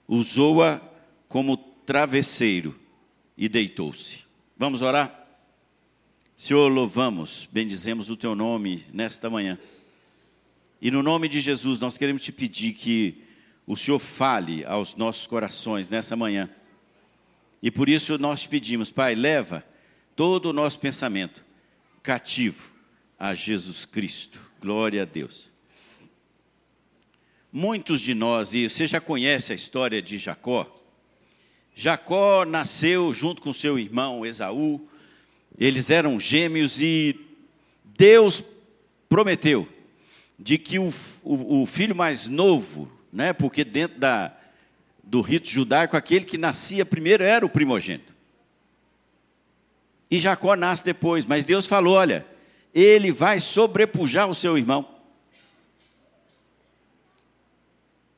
usou-a 0.08 0.80
como 1.28 1.56
travesseiro 1.56 2.78
e 3.36 3.48
deitou-se. 3.48 4.24
Vamos 4.56 4.82
orar? 4.82 5.22
Senhor, 6.36 6.68
louvamos, 6.68 7.48
bendizemos 7.52 8.10
o 8.10 8.16
teu 8.16 8.34
nome 8.34 8.84
nesta 8.92 9.30
manhã. 9.30 9.58
E 10.84 10.90
no 10.90 11.02
nome 11.02 11.30
de 11.30 11.40
Jesus, 11.40 11.80
nós 11.80 11.96
queremos 11.96 12.20
te 12.20 12.30
pedir 12.30 12.74
que 12.74 13.22
o 13.66 13.74
Senhor 13.74 13.98
fale 13.98 14.66
aos 14.66 14.94
nossos 14.96 15.26
corações 15.26 15.88
nessa 15.88 16.14
manhã. 16.14 16.50
E 17.62 17.70
por 17.70 17.88
isso 17.88 18.18
nós 18.18 18.42
te 18.42 18.50
pedimos, 18.50 18.90
Pai, 18.90 19.14
leva 19.14 19.64
todo 20.14 20.50
o 20.50 20.52
nosso 20.52 20.78
pensamento 20.78 21.42
cativo 22.02 22.74
a 23.18 23.34
Jesus 23.34 23.86
Cristo. 23.86 24.38
Glória 24.60 25.00
a 25.00 25.04
Deus. 25.06 25.48
Muitos 27.50 27.98
de 27.98 28.12
nós, 28.12 28.52
e 28.52 28.68
você 28.68 28.86
já 28.86 29.00
conhece 29.00 29.52
a 29.52 29.54
história 29.54 30.02
de 30.02 30.18
Jacó, 30.18 30.70
Jacó 31.74 32.44
nasceu 32.44 33.10
junto 33.14 33.40
com 33.40 33.54
seu 33.54 33.78
irmão 33.78 34.26
Esaú, 34.26 34.86
eles 35.58 35.88
eram 35.88 36.20
gêmeos 36.20 36.82
e 36.82 37.18
Deus 37.96 38.44
prometeu 39.08 39.66
de 40.38 40.58
que 40.58 40.78
o, 40.78 40.92
o, 41.22 41.62
o 41.62 41.66
filho 41.66 41.94
mais 41.94 42.26
novo, 42.26 42.90
né, 43.12 43.32
porque 43.32 43.64
dentro 43.64 43.98
da, 43.98 44.36
do 45.02 45.20
rito 45.20 45.48
judaico, 45.48 45.96
aquele 45.96 46.24
que 46.24 46.38
nascia 46.38 46.84
primeiro 46.84 47.22
era 47.22 47.44
o 47.44 47.48
primogênito. 47.48 48.14
E 50.10 50.18
Jacó 50.18 50.54
nasce 50.54 50.84
depois, 50.84 51.24
mas 51.24 51.44
Deus 51.44 51.66
falou: 51.66 51.94
olha, 51.94 52.26
ele 52.72 53.10
vai 53.10 53.40
sobrepujar 53.40 54.28
o 54.28 54.34
seu 54.34 54.56
irmão. 54.58 54.88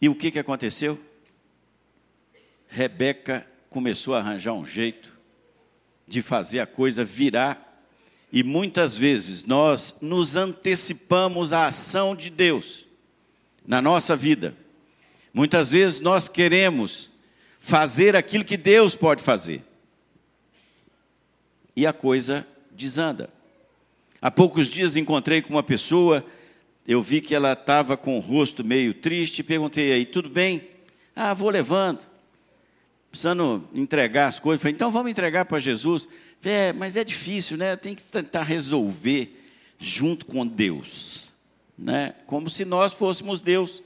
E 0.01 0.09
o 0.09 0.15
que, 0.15 0.31
que 0.31 0.39
aconteceu? 0.39 1.01
Rebeca 2.69 3.47
começou 3.71 4.15
a 4.15 4.19
arranjar 4.19 4.53
um 4.53 4.67
jeito 4.67 5.17
de 6.07 6.23
fazer 6.23 6.61
a 6.61 6.67
coisa 6.67 7.05
virar 7.05 7.66
e 8.37 8.43
muitas 8.43 8.95
vezes 8.95 9.47
nós 9.47 9.95
nos 9.99 10.37
antecipamos 10.37 11.55
à 11.55 11.69
ação 11.69 12.15
de 12.15 12.29
Deus 12.29 12.87
na 13.67 13.81
nossa 13.81 14.15
vida. 14.15 14.55
Muitas 15.33 15.71
vezes 15.71 16.01
nós 16.01 16.29
queremos 16.29 17.11
fazer 17.59 18.15
aquilo 18.15 18.45
que 18.45 18.59
Deus 18.59 18.95
pode 18.95 19.23
fazer. 19.23 19.63
E 21.75 21.87
a 21.87 21.95
coisa 21.95 22.47
desanda. 22.73 23.31
Há 24.21 24.31
poucos 24.31 24.69
dias 24.69 24.97
encontrei 24.97 25.41
com 25.41 25.55
uma 25.55 25.63
pessoa, 25.63 26.23
eu 26.87 27.01
vi 27.01 27.23
que 27.23 27.35
ela 27.35 27.55
estava 27.55 27.97
com 27.97 28.19
o 28.19 28.21
rosto 28.21 28.63
meio 28.63 28.93
triste, 28.93 29.43
perguntei 29.43 29.95
aí, 29.95 30.05
tudo 30.05 30.29
bem? 30.29 30.69
Ah, 31.15 31.33
vou 31.33 31.49
levando. 31.49 32.05
Precisando 33.11 33.67
entregar 33.73 34.27
as 34.27 34.39
coisas. 34.39 34.61
Falei, 34.61 34.75
então 34.75 34.93
vamos 34.93 35.11
entregar 35.11 35.47
para 35.47 35.59
Jesus. 35.59 36.07
É, 36.45 36.73
mas 36.73 36.97
é 36.97 37.05
difícil, 37.05 37.57
né? 37.57 37.77
Tem 37.77 37.95
que 37.95 38.05
tentar 38.05 38.43
resolver 38.43 39.45
junto 39.79 40.27
com 40.27 40.47
Deus, 40.47 41.35
né? 41.77 42.15
Como 42.27 42.49
se 42.49 42.65
nós 42.65 42.93
fôssemos 42.93 43.41
Deus. 43.41 43.83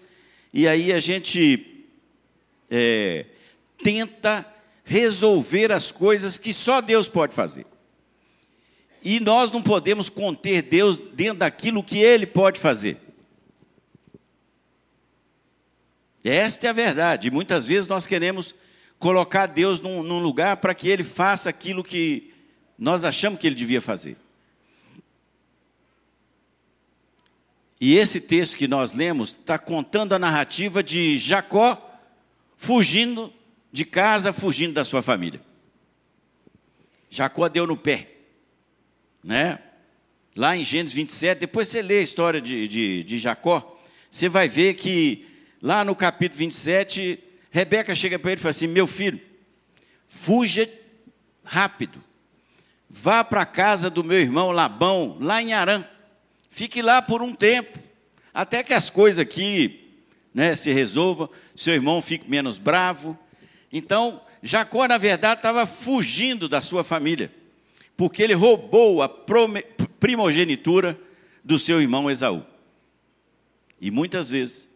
E 0.52 0.68
aí 0.68 0.92
a 0.92 1.00
gente 1.00 1.86
é, 2.70 3.26
tenta 3.82 4.46
resolver 4.84 5.72
as 5.72 5.90
coisas 5.90 6.36
que 6.36 6.52
só 6.52 6.80
Deus 6.80 7.08
pode 7.08 7.34
fazer. 7.34 7.66
E 9.02 9.18
nós 9.18 9.50
não 9.50 9.62
podemos 9.62 10.08
conter 10.08 10.62
Deus 10.62 10.98
dentro 10.98 11.38
daquilo 11.38 11.82
que 11.82 11.98
Ele 11.98 12.26
pode 12.26 12.60
fazer. 12.60 12.98
Esta 16.22 16.66
é 16.66 16.70
a 16.70 16.74
verdade. 16.74 17.28
E 17.28 17.30
muitas 17.30 17.64
vezes 17.64 17.88
nós 17.88 18.06
queremos 18.06 18.54
colocar 18.98 19.46
Deus 19.46 19.80
num, 19.80 20.02
num 20.02 20.20
lugar 20.20 20.58
para 20.58 20.74
que 20.74 20.88
Ele 20.88 21.02
faça 21.02 21.48
aquilo 21.48 21.82
que 21.82 22.30
nós 22.80 23.04
achamos 23.04 23.38
que 23.38 23.46
Ele 23.46 23.54
devia 23.54 23.80
fazer. 23.80 24.16
E 27.78 27.96
esse 27.96 28.20
texto 28.20 28.56
que 28.56 28.66
nós 28.66 28.94
lemos 28.94 29.30
está 29.30 29.58
contando 29.58 30.14
a 30.14 30.18
narrativa 30.18 30.82
de 30.82 31.18
Jacó 31.18 31.86
fugindo 32.56 33.32
de 33.70 33.84
casa, 33.84 34.32
fugindo 34.32 34.72
da 34.72 34.84
sua 34.84 35.02
família. 35.02 35.40
Jacó 37.10 37.48
deu 37.48 37.66
no 37.66 37.76
pé, 37.76 38.08
né? 39.22 39.58
Lá 40.34 40.56
em 40.56 40.64
Gênesis 40.64 40.94
27, 40.94 41.38
depois 41.38 41.68
você 41.68 41.82
lê 41.82 41.98
a 41.98 42.02
história 42.02 42.40
de, 42.40 42.66
de, 42.66 43.04
de 43.04 43.18
Jacó, 43.18 43.78
você 44.10 44.28
vai 44.28 44.48
ver 44.48 44.74
que 44.74 45.26
lá 45.60 45.84
no 45.84 45.94
capítulo 45.94 46.38
27, 46.38 47.18
Rebeca 47.50 47.94
chega 47.94 48.18
para 48.18 48.32
ele 48.32 48.40
e 48.40 48.42
fala 48.42 48.50
assim: 48.50 48.66
Meu 48.66 48.86
filho, 48.86 49.20
fuja 50.06 50.70
rápido, 51.44 52.02
vá 52.90 53.22
para 53.22 53.42
a 53.42 53.46
casa 53.46 53.88
do 53.88 54.02
meu 54.02 54.20
irmão 54.20 54.50
Labão, 54.50 55.16
lá 55.20 55.40
em 55.40 55.52
Arã, 55.52 55.84
fique 56.50 56.82
lá 56.82 57.00
por 57.00 57.22
um 57.22 57.32
tempo, 57.32 57.78
até 58.34 58.64
que 58.64 58.74
as 58.74 58.90
coisas 58.90 59.20
aqui 59.20 59.88
né, 60.34 60.56
se 60.56 60.72
resolvam, 60.72 61.30
seu 61.54 61.74
irmão 61.74 62.02
fique 62.02 62.28
menos 62.28 62.58
bravo. 62.58 63.16
Então, 63.72 64.20
Jacó, 64.42 64.88
na 64.88 64.98
verdade, 64.98 65.38
estava 65.38 65.64
fugindo 65.66 66.48
da 66.48 66.60
sua 66.60 66.82
família, 66.82 67.32
porque 67.96 68.22
ele 68.22 68.34
roubou 68.34 69.02
a 69.02 69.08
primogenitura 70.00 70.98
do 71.44 71.58
seu 71.58 71.80
irmão 71.80 72.10
Esaú. 72.10 72.44
E 73.80 73.90
muitas 73.90 74.30
vezes 74.30 74.68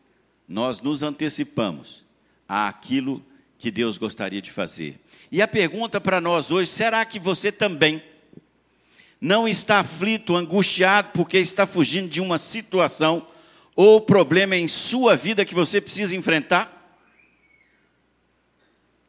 nós 0.49 0.81
nos 0.81 1.03
antecipamos 1.03 2.05
àquilo 2.49 3.19
que 3.19 3.34
Deus 3.71 3.99
gostaria 3.99 4.43
de 4.43 4.51
fazer. 4.51 5.01
E 5.31 5.41
a 5.43 5.49
pergunta 5.49 6.01
para 6.01 6.21
nós 6.21 6.51
hoje: 6.51 6.71
será 6.71 7.05
que 7.05 7.19
você 7.19 7.51
também 7.51 8.03
não 9.21 9.49
está 9.49 9.79
aflito, 9.79 10.37
angustiado, 10.37 11.11
porque 11.15 11.39
está 11.39 11.67
fugindo 11.67 12.09
de 12.09 12.21
uma 12.21 12.39
situação 12.39 13.27
ou 13.75 14.01
problema 14.01 14.57
em 14.57 14.69
sua 14.69 15.17
vida 15.17 15.45
que 15.45 15.55
você 15.55 15.81
precisa 15.81 16.15
enfrentar? 16.15 16.71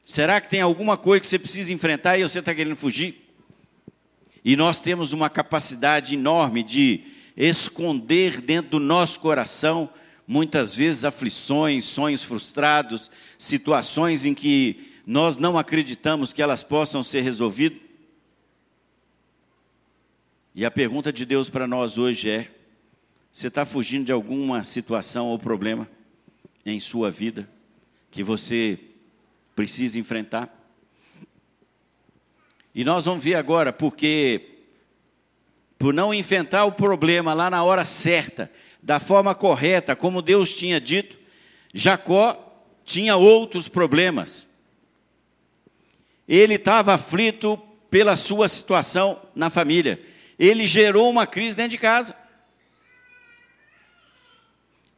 Será 0.03 0.39
que 0.39 0.49
tem 0.49 0.61
alguma 0.61 0.97
coisa 0.97 1.21
que 1.21 1.27
você 1.27 1.39
precisa 1.39 1.73
enfrentar 1.73 2.17
e 2.17 2.23
você 2.23 2.39
está 2.39 2.53
querendo 2.53 2.75
fugir? 2.75 3.27
E 4.43 4.55
nós 4.55 4.79
temos 4.79 5.13
uma 5.13 5.29
capacidade 5.29 6.13
enorme 6.13 6.61
de 6.61 7.01
esconder 7.35 8.39
dentro 8.39 8.71
do 8.71 8.79
nosso 8.79 9.19
coração, 9.19 9.89
muitas 10.27 10.73
vezes, 10.73 11.05
aflições, 11.05 11.85
sonhos 11.85 12.23
frustrados, 12.23 13.11
situações 13.37 14.25
em 14.25 14.33
que 14.33 14.91
nós 15.05 15.37
não 15.37 15.57
acreditamos 15.57 16.33
que 16.33 16.41
elas 16.41 16.63
possam 16.63 17.03
ser 17.03 17.21
resolvidas. 17.21 17.79
E 20.53 20.65
a 20.65 20.71
pergunta 20.71 21.11
de 21.11 21.25
Deus 21.25 21.49
para 21.49 21.67
nós 21.67 21.97
hoje 21.97 22.29
é: 22.29 22.51
você 23.31 23.47
está 23.47 23.65
fugindo 23.65 24.05
de 24.05 24.11
alguma 24.11 24.63
situação 24.63 25.27
ou 25.27 25.37
problema 25.37 25.87
em 26.65 26.79
sua 26.79 27.11
vida 27.11 27.49
que 28.09 28.23
você 28.23 28.79
precisa 29.55 29.99
enfrentar. 29.99 30.49
E 32.73 32.83
nós 32.83 33.05
vamos 33.05 33.23
ver 33.23 33.35
agora, 33.35 33.71
porque 33.71 34.55
por 35.77 35.93
não 35.93 36.13
enfrentar 36.13 36.65
o 36.65 36.71
problema 36.71 37.33
lá 37.33 37.49
na 37.49 37.63
hora 37.63 37.85
certa, 37.85 38.49
da 38.85 38.99
forma 38.99 39.33
correta, 39.33 39.95
como 39.95 40.21
Deus 40.21 40.53
tinha 40.53 40.79
dito, 40.79 41.17
Jacó 41.73 42.39
tinha 42.85 43.15
outros 43.15 43.67
problemas. 43.67 44.47
Ele 46.27 46.53
estava 46.53 46.93
aflito 46.93 47.57
pela 47.89 48.15
sua 48.15 48.47
situação 48.47 49.19
na 49.33 49.49
família. 49.49 49.99
Ele 50.37 50.67
gerou 50.67 51.09
uma 51.09 51.25
crise 51.25 51.57
dentro 51.57 51.71
de 51.71 51.79
casa. 51.79 52.15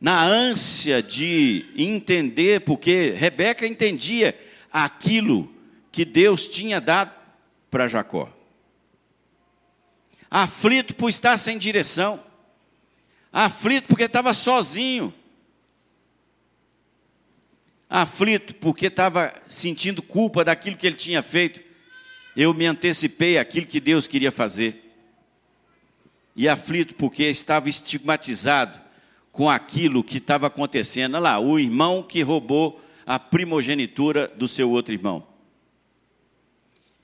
Na 0.02 0.22
ânsia 0.22 1.02
de 1.02 1.68
entender, 1.78 2.66
porque 2.66 3.12
Rebeca 3.12 3.66
entendia 3.66 4.38
aquilo 4.70 5.50
que 5.94 6.04
Deus 6.04 6.46
tinha 6.46 6.82
dado 6.82 7.14
para 7.72 7.88
Jacó. 7.88 8.30
Aflito 10.30 10.94
por 10.94 11.08
estar 11.10 11.38
sem 11.38 11.58
direção, 11.58 12.27
aflito 13.46 13.88
porque 13.88 14.06
estava 14.06 14.34
sozinho, 14.34 15.14
aflito 17.88 18.56
porque 18.56 18.88
estava 18.88 19.32
sentindo 19.48 20.02
culpa 20.02 20.44
daquilo 20.44 20.76
que 20.76 20.88
ele 20.88 20.96
tinha 20.96 21.22
feito. 21.22 21.62
Eu 22.36 22.52
me 22.54 22.66
antecipei 22.66 23.38
àquilo 23.38 23.68
que 23.68 23.80
Deus 23.80 24.08
queria 24.08 24.32
fazer. 24.32 24.84
E 26.36 26.50
aflito 26.50 26.96
porque 26.96 27.24
estava 27.26 27.70
estigmatizado 27.70 28.80
com 29.32 29.48
aquilo 29.48 30.04
que 30.04 30.18
estava 30.18 30.48
acontecendo. 30.48 31.14
Olha 31.14 31.22
lá, 31.22 31.40
o 31.40 31.60
irmão 31.60 32.02
que 32.02 32.24
roubou 32.24 32.84
a 33.06 33.20
primogenitura 33.20 34.28
do 34.28 34.48
seu 34.48 34.70
outro 34.72 34.94
irmão. 34.94 35.26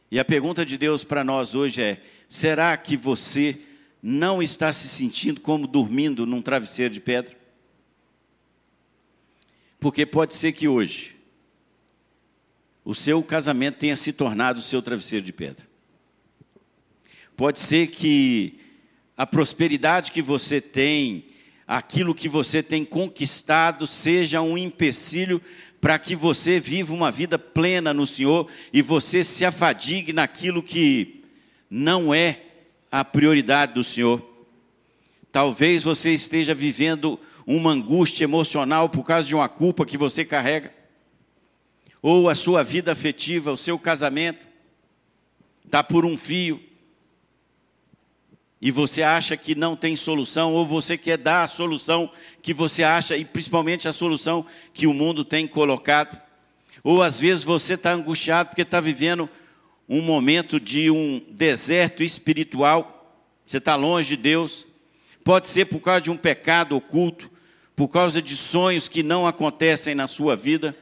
E 0.09 0.19
a 0.19 0.25
pergunta 0.25 0.65
de 0.65 0.79
Deus 0.79 1.03
para 1.03 1.23
nós 1.23 1.53
hoje 1.53 1.81
é: 1.81 2.01
será 2.27 2.75
que 2.75 2.97
você 2.97 3.59
não 4.05 4.43
está 4.43 4.73
se 4.73 4.89
sentindo 4.89 5.39
como 5.39 5.65
dormindo 5.65 6.25
num 6.25 6.41
travesseiro 6.41 6.93
de 6.93 6.99
pedra? 6.99 7.33
Porque 9.79 10.05
pode 10.05 10.35
ser 10.35 10.51
que 10.51 10.67
hoje 10.67 11.15
o 12.83 12.93
seu 12.93 13.23
casamento 13.23 13.77
tenha 13.77 13.95
se 13.95 14.11
tornado 14.11 14.59
o 14.59 14.61
seu 14.61 14.81
travesseiro 14.81 15.25
de 15.25 15.31
pedra. 15.31 15.65
Pode 17.37 17.61
ser 17.61 17.87
que 17.87 18.59
a 19.15 19.25
prosperidade 19.25 20.11
que 20.11 20.21
você 20.21 20.59
tem, 20.59 21.25
aquilo 21.65 22.13
que 22.13 22.27
você 22.27 22.61
tem 22.61 22.83
conquistado, 22.83 23.87
seja 23.87 24.41
um 24.41 24.57
empecilho 24.57 25.41
para 25.79 25.97
que 25.97 26.13
você 26.13 26.59
viva 26.59 26.93
uma 26.93 27.09
vida 27.09 27.39
plena 27.39 27.93
no 27.93 28.05
Senhor 28.05 28.49
e 28.73 28.81
você 28.81 29.23
se 29.23 29.45
afadigue 29.45 30.11
naquilo 30.11 30.61
que 30.61 31.23
não 31.69 32.13
é 32.13 32.52
a 32.93 33.03
prioridade 33.03 33.73
do 33.73 33.83
Senhor. 33.83 34.23
Talvez 35.31 35.81
você 35.81 36.11
esteja 36.13 36.53
vivendo 36.53 37.19
uma 37.43 37.71
angústia 37.71 38.23
emocional 38.23 38.87
por 38.87 39.03
causa 39.03 39.27
de 39.27 39.33
uma 39.33 39.49
culpa 39.49 39.83
que 39.83 39.97
você 39.97 40.23
carrega, 40.23 40.71
ou 42.03 42.29
a 42.29 42.35
sua 42.35 42.61
vida 42.63 42.91
afetiva, 42.91 43.51
o 43.51 43.57
seu 43.57 43.79
casamento, 43.79 44.47
está 45.65 45.83
por 45.83 46.05
um 46.05 46.15
fio 46.15 46.61
e 48.61 48.69
você 48.69 49.01
acha 49.01 49.35
que 49.35 49.55
não 49.55 49.75
tem 49.75 49.95
solução, 49.95 50.53
ou 50.53 50.63
você 50.63 50.95
quer 50.95 51.17
dar 51.17 51.41
a 51.41 51.47
solução 51.47 52.11
que 52.43 52.53
você 52.53 52.83
acha, 52.83 53.17
e 53.17 53.25
principalmente 53.25 53.87
a 53.87 53.91
solução 53.91 54.45
que 54.71 54.85
o 54.85 54.93
mundo 54.93 55.25
tem 55.25 55.47
colocado. 55.47 56.21
Ou 56.83 57.01
às 57.01 57.19
vezes 57.19 57.43
você 57.43 57.73
está 57.73 57.91
angustiado 57.91 58.49
porque 58.49 58.61
está 58.61 58.79
vivendo 58.79 59.27
um 59.87 60.01
momento 60.01 60.59
de 60.59 60.89
um 60.89 61.21
deserto 61.29 62.03
espiritual, 62.03 63.21
você 63.45 63.57
está 63.57 63.75
longe 63.75 64.15
de 64.15 64.21
Deus. 64.21 64.65
Pode 65.23 65.47
ser 65.49 65.65
por 65.65 65.79
causa 65.79 66.01
de 66.01 66.11
um 66.11 66.17
pecado 66.17 66.75
oculto, 66.75 67.29
por 67.75 67.87
causa 67.87 68.21
de 68.21 68.35
sonhos 68.35 68.87
que 68.87 69.03
não 69.03 69.27
acontecem 69.27 69.95
na 69.95 70.07
sua 70.07 70.35
vida. 70.35 70.75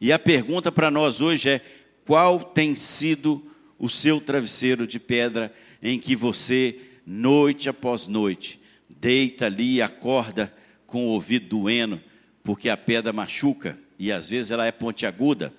E 0.00 0.12
a 0.12 0.18
pergunta 0.18 0.70
para 0.70 0.90
nós 0.90 1.20
hoje 1.20 1.48
é: 1.48 1.60
qual 2.06 2.40
tem 2.40 2.74
sido 2.74 3.44
o 3.78 3.88
seu 3.88 4.20
travesseiro 4.20 4.86
de 4.86 4.98
pedra 4.98 5.52
em 5.82 5.98
que 5.98 6.16
você 6.16 6.78
noite 7.06 7.68
após 7.68 8.06
noite, 8.06 8.60
deita 8.88 9.46
ali 9.46 9.74
e 9.74 9.82
acorda 9.82 10.54
com 10.86 11.06
o 11.06 11.10
ouvido 11.10 11.48
doendo, 11.48 12.00
porque 12.42 12.68
a 12.68 12.76
pedra 12.76 13.12
machuca 13.12 13.78
e 13.98 14.10
às 14.10 14.30
vezes 14.30 14.50
ela 14.50 14.66
é 14.66 14.72
pontiaguda. 14.72 15.52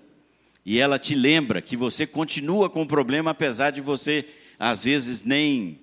E 0.65 0.80
ela 0.80 0.97
te 0.97 1.13
lembra 1.13 1.62
que 1.62 1.78
você 1.78 2.08
continua 2.08 2.69
com 2.69 2.82
o 2.82 2.88
problema, 2.88 3.32
apesar 3.32 3.69
de 3.69 3.82
você, 3.82 4.25
às 4.58 4.84
vezes, 4.84 5.23
nem 5.23 5.80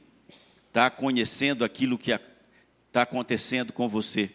estar 0.67 0.91
tá 0.91 0.97
conhecendo 0.97 1.65
aquilo 1.65 1.97
que 1.97 2.11
está 2.11 3.03
acontecendo 3.03 3.73
com 3.73 3.89
você. 3.89 4.29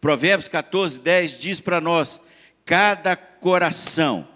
Provérbios 0.00 0.48
14, 0.48 1.00
10 1.00 1.38
diz 1.38 1.60
para 1.60 1.80
nós: 1.80 2.20
cada 2.64 3.16
coração 3.16 4.28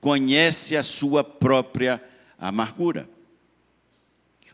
conhece 0.00 0.74
a 0.74 0.82
sua 0.82 1.22
própria 1.22 2.02
amargura. 2.38 3.08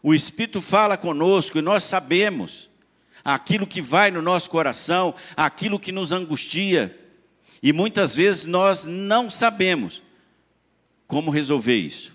O 0.02 0.12
Espírito 0.12 0.60
fala 0.60 0.96
conosco 0.96 1.58
e 1.58 1.62
nós 1.62 1.84
sabemos 1.84 2.68
aquilo 3.24 3.66
que 3.66 3.80
vai 3.80 4.10
no 4.10 4.20
nosso 4.20 4.50
coração, 4.50 5.14
aquilo 5.36 5.78
que 5.78 5.92
nos 5.92 6.10
angustia. 6.10 6.98
E 7.62 7.72
muitas 7.72 8.14
vezes 8.14 8.44
nós 8.44 8.84
não 8.84 9.30
sabemos 9.30 10.03
como 11.06 11.30
resolver 11.30 11.76
isso. 11.76 12.14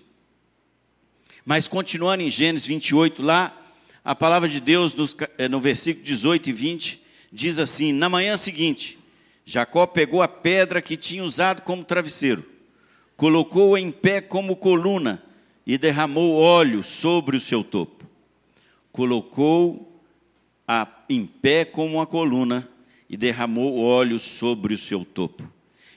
Mas 1.44 1.68
continuando 1.68 2.22
em 2.22 2.30
Gênesis 2.30 2.66
28, 2.66 3.22
lá, 3.22 3.56
a 4.04 4.14
palavra 4.14 4.48
de 4.48 4.60
Deus 4.60 4.94
nos, 4.94 5.16
eh, 5.38 5.48
no 5.48 5.60
versículo 5.60 6.04
18 6.04 6.50
e 6.50 6.52
20 6.52 7.02
diz 7.32 7.58
assim: 7.58 7.92
Na 7.92 8.08
manhã 8.08 8.36
seguinte, 8.36 8.98
Jacó 9.44 9.86
pegou 9.86 10.22
a 10.22 10.28
pedra 10.28 10.80
que 10.82 10.96
tinha 10.96 11.24
usado 11.24 11.62
como 11.62 11.84
travesseiro, 11.84 12.44
colocou-a 13.16 13.80
em 13.80 13.90
pé 13.90 14.20
como 14.20 14.56
coluna 14.56 15.22
e 15.66 15.76
derramou 15.76 16.34
óleo 16.34 16.82
sobre 16.82 17.36
o 17.36 17.40
seu 17.40 17.62
topo. 17.62 18.08
Colocou-a 18.92 19.86
em 21.08 21.26
pé 21.26 21.64
como 21.64 21.96
uma 21.96 22.06
coluna 22.06 22.68
e 23.08 23.16
derramou 23.16 23.78
óleo 23.78 24.18
sobre 24.18 24.74
o 24.74 24.78
seu 24.78 25.04
topo. 25.04 25.42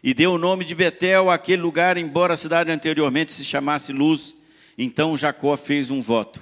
E 0.03 0.13
deu 0.13 0.33
o 0.33 0.37
nome 0.37 0.65
de 0.65 0.75
Betel 0.75 1.31
àquele 1.31 1.61
lugar, 1.61 1.97
embora 1.97 2.33
a 2.33 2.37
cidade 2.37 2.69
anteriormente 2.69 3.31
se 3.31 3.45
chamasse 3.45 3.93
Luz. 3.93 4.35
Então 4.77 5.15
Jacó 5.15 5.55
fez 5.55 5.89
um 5.89 6.01
voto. 6.01 6.41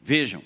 Vejam, 0.00 0.42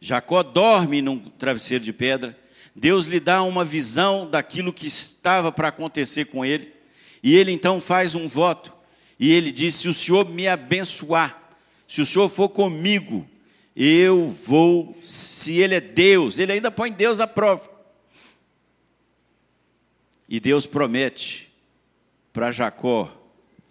Jacó 0.00 0.42
dorme 0.42 1.00
num 1.00 1.18
travesseiro 1.18 1.82
de 1.82 1.92
pedra. 1.92 2.38
Deus 2.76 3.06
lhe 3.06 3.18
dá 3.18 3.42
uma 3.42 3.64
visão 3.64 4.28
daquilo 4.28 4.72
que 4.72 4.86
estava 4.86 5.50
para 5.50 5.68
acontecer 5.68 6.26
com 6.26 6.44
ele. 6.44 6.70
E 7.22 7.34
ele 7.34 7.50
então 7.50 7.80
faz 7.80 8.14
um 8.14 8.28
voto. 8.28 8.74
E 9.18 9.32
ele 9.32 9.50
diz: 9.50 9.76
Se 9.76 9.88
o 9.88 9.94
Senhor 9.94 10.28
me 10.28 10.46
abençoar, 10.46 11.42
se 11.88 12.02
o 12.02 12.06
Senhor 12.06 12.28
for 12.28 12.50
comigo, 12.50 13.26
eu 13.74 14.28
vou. 14.28 14.94
Se 15.02 15.56
Ele 15.56 15.74
é 15.74 15.80
Deus, 15.80 16.38
ele 16.38 16.52
ainda 16.52 16.70
põe 16.70 16.92
Deus 16.92 17.20
à 17.20 17.26
prova. 17.26 17.73
E 20.34 20.40
Deus 20.40 20.66
promete 20.66 21.48
para 22.32 22.50
Jacó 22.50 23.08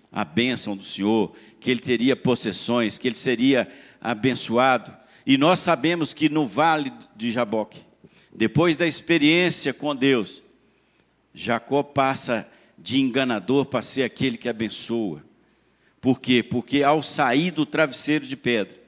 a 0.09 0.23
bênção 0.23 0.77
do 0.77 0.83
Senhor, 0.85 1.35
que 1.59 1.69
ele 1.69 1.81
teria 1.81 2.15
possessões, 2.15 2.97
que 2.97 3.05
ele 3.05 3.17
seria 3.17 3.69
abençoado. 3.99 4.95
E 5.25 5.37
nós 5.37 5.59
sabemos 5.59 6.13
que 6.13 6.29
no 6.29 6.47
vale 6.47 6.93
de 7.17 7.33
Jaboque, 7.33 7.81
depois 8.33 8.77
da 8.77 8.87
experiência 8.87 9.73
com 9.73 9.93
Deus, 9.93 10.41
Jacó 11.33 11.83
passa 11.83 12.47
de 12.77 12.97
enganador 12.97 13.65
para 13.65 13.81
ser 13.81 14.03
aquele 14.03 14.37
que 14.37 14.47
abençoa. 14.47 15.21
Por 15.99 16.21
quê? 16.21 16.41
Porque 16.41 16.81
ao 16.81 17.03
sair 17.03 17.51
do 17.51 17.65
travesseiro 17.65 18.25
de 18.25 18.37
pedra, 18.37 18.79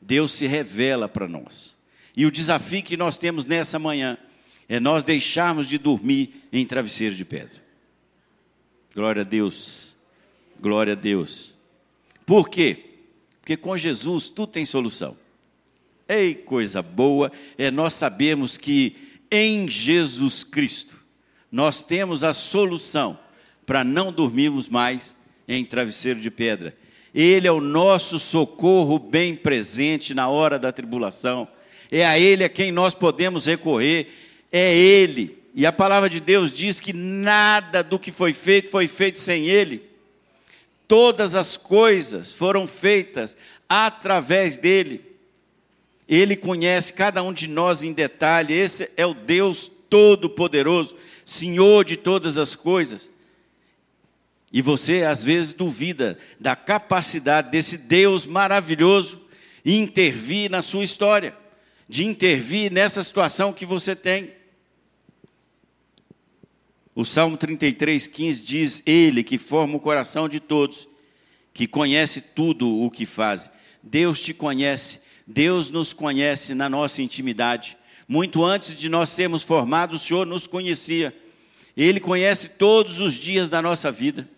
Deus 0.00 0.30
se 0.30 0.46
revela 0.46 1.08
para 1.08 1.26
nós. 1.26 1.76
E 2.16 2.26
o 2.26 2.30
desafio 2.30 2.80
que 2.80 2.96
nós 2.96 3.18
temos 3.18 3.44
nessa 3.44 3.76
manhã 3.76 4.16
é 4.68 4.80
nós 4.80 5.04
deixarmos 5.04 5.68
de 5.68 5.78
dormir 5.78 6.46
em 6.52 6.64
travesseiro 6.66 7.14
de 7.14 7.24
pedra. 7.24 7.62
Glória 8.94 9.22
a 9.22 9.24
Deus. 9.24 9.96
Glória 10.60 10.92
a 10.92 10.96
Deus. 10.96 11.52
Por 12.24 12.48
quê? 12.48 12.84
Porque 13.40 13.56
com 13.56 13.76
Jesus 13.76 14.28
tudo 14.28 14.52
tem 14.52 14.64
solução. 14.64 15.16
Ei, 16.08 16.34
coisa 16.34 16.80
boa 16.80 17.30
é 17.58 17.70
nós 17.70 17.94
sabermos 17.94 18.56
que 18.56 18.96
em 19.30 19.68
Jesus 19.68 20.44
Cristo 20.44 20.96
nós 21.50 21.82
temos 21.82 22.24
a 22.24 22.32
solução 22.32 23.18
para 23.66 23.84
não 23.84 24.12
dormirmos 24.12 24.68
mais 24.68 25.16
em 25.46 25.64
travesseiro 25.64 26.20
de 26.20 26.30
pedra. 26.30 26.76
Ele 27.14 27.46
é 27.46 27.52
o 27.52 27.60
nosso 27.60 28.18
socorro 28.18 28.98
bem 28.98 29.36
presente 29.36 30.14
na 30.14 30.28
hora 30.28 30.58
da 30.58 30.72
tribulação. 30.72 31.46
É 31.90 32.04
a 32.04 32.18
Ele 32.18 32.42
a 32.42 32.48
quem 32.48 32.72
nós 32.72 32.94
podemos 32.94 33.46
recorrer. 33.46 34.08
É 34.56 34.72
Ele. 34.72 35.42
E 35.52 35.66
a 35.66 35.72
palavra 35.72 36.08
de 36.08 36.20
Deus 36.20 36.52
diz 36.52 36.78
que 36.78 36.92
nada 36.92 37.82
do 37.82 37.98
que 37.98 38.12
foi 38.12 38.32
feito 38.32 38.70
foi 38.70 38.86
feito 38.86 39.18
sem 39.18 39.48
Ele. 39.48 39.82
Todas 40.86 41.34
as 41.34 41.56
coisas 41.56 42.32
foram 42.32 42.64
feitas 42.64 43.36
através 43.68 44.56
dele. 44.56 45.04
Ele 46.08 46.36
conhece 46.36 46.92
cada 46.92 47.20
um 47.20 47.32
de 47.32 47.48
nós 47.48 47.82
em 47.82 47.92
detalhe. 47.92 48.54
Esse 48.54 48.88
é 48.96 49.04
o 49.04 49.12
Deus 49.12 49.68
Todo-Poderoso, 49.90 50.94
Senhor 51.24 51.84
de 51.84 51.96
todas 51.96 52.38
as 52.38 52.54
coisas. 52.54 53.10
E 54.52 54.62
você 54.62 55.02
às 55.02 55.24
vezes 55.24 55.52
duvida 55.52 56.16
da 56.38 56.54
capacidade 56.54 57.50
desse 57.50 57.76
Deus 57.76 58.24
maravilhoso 58.24 59.20
intervir 59.64 60.48
na 60.48 60.62
sua 60.62 60.84
história, 60.84 61.36
de 61.88 62.06
intervir 62.06 62.70
nessa 62.70 63.02
situação 63.02 63.52
que 63.52 63.66
você 63.66 63.96
tem. 63.96 64.43
O 66.94 67.04
Salmo 67.04 67.36
33, 67.36 68.06
15 68.06 68.42
diz: 68.42 68.82
Ele 68.86 69.24
que 69.24 69.36
forma 69.36 69.76
o 69.76 69.80
coração 69.80 70.28
de 70.28 70.38
todos, 70.38 70.86
que 71.52 71.66
conhece 71.66 72.20
tudo 72.20 72.68
o 72.82 72.90
que 72.90 73.04
faz. 73.04 73.50
Deus 73.82 74.20
te 74.20 74.32
conhece, 74.32 75.00
Deus 75.26 75.70
nos 75.70 75.92
conhece 75.92 76.54
na 76.54 76.68
nossa 76.68 77.02
intimidade. 77.02 77.76
Muito 78.06 78.44
antes 78.44 78.76
de 78.76 78.88
nós 78.88 79.10
sermos 79.10 79.42
formados, 79.42 80.02
o 80.02 80.06
Senhor 80.06 80.26
nos 80.26 80.46
conhecia. 80.46 81.14
Ele 81.76 81.98
conhece 81.98 82.50
todos 82.50 83.00
os 83.00 83.14
dias 83.14 83.50
da 83.50 83.60
nossa 83.60 83.90
vida. 83.90 84.28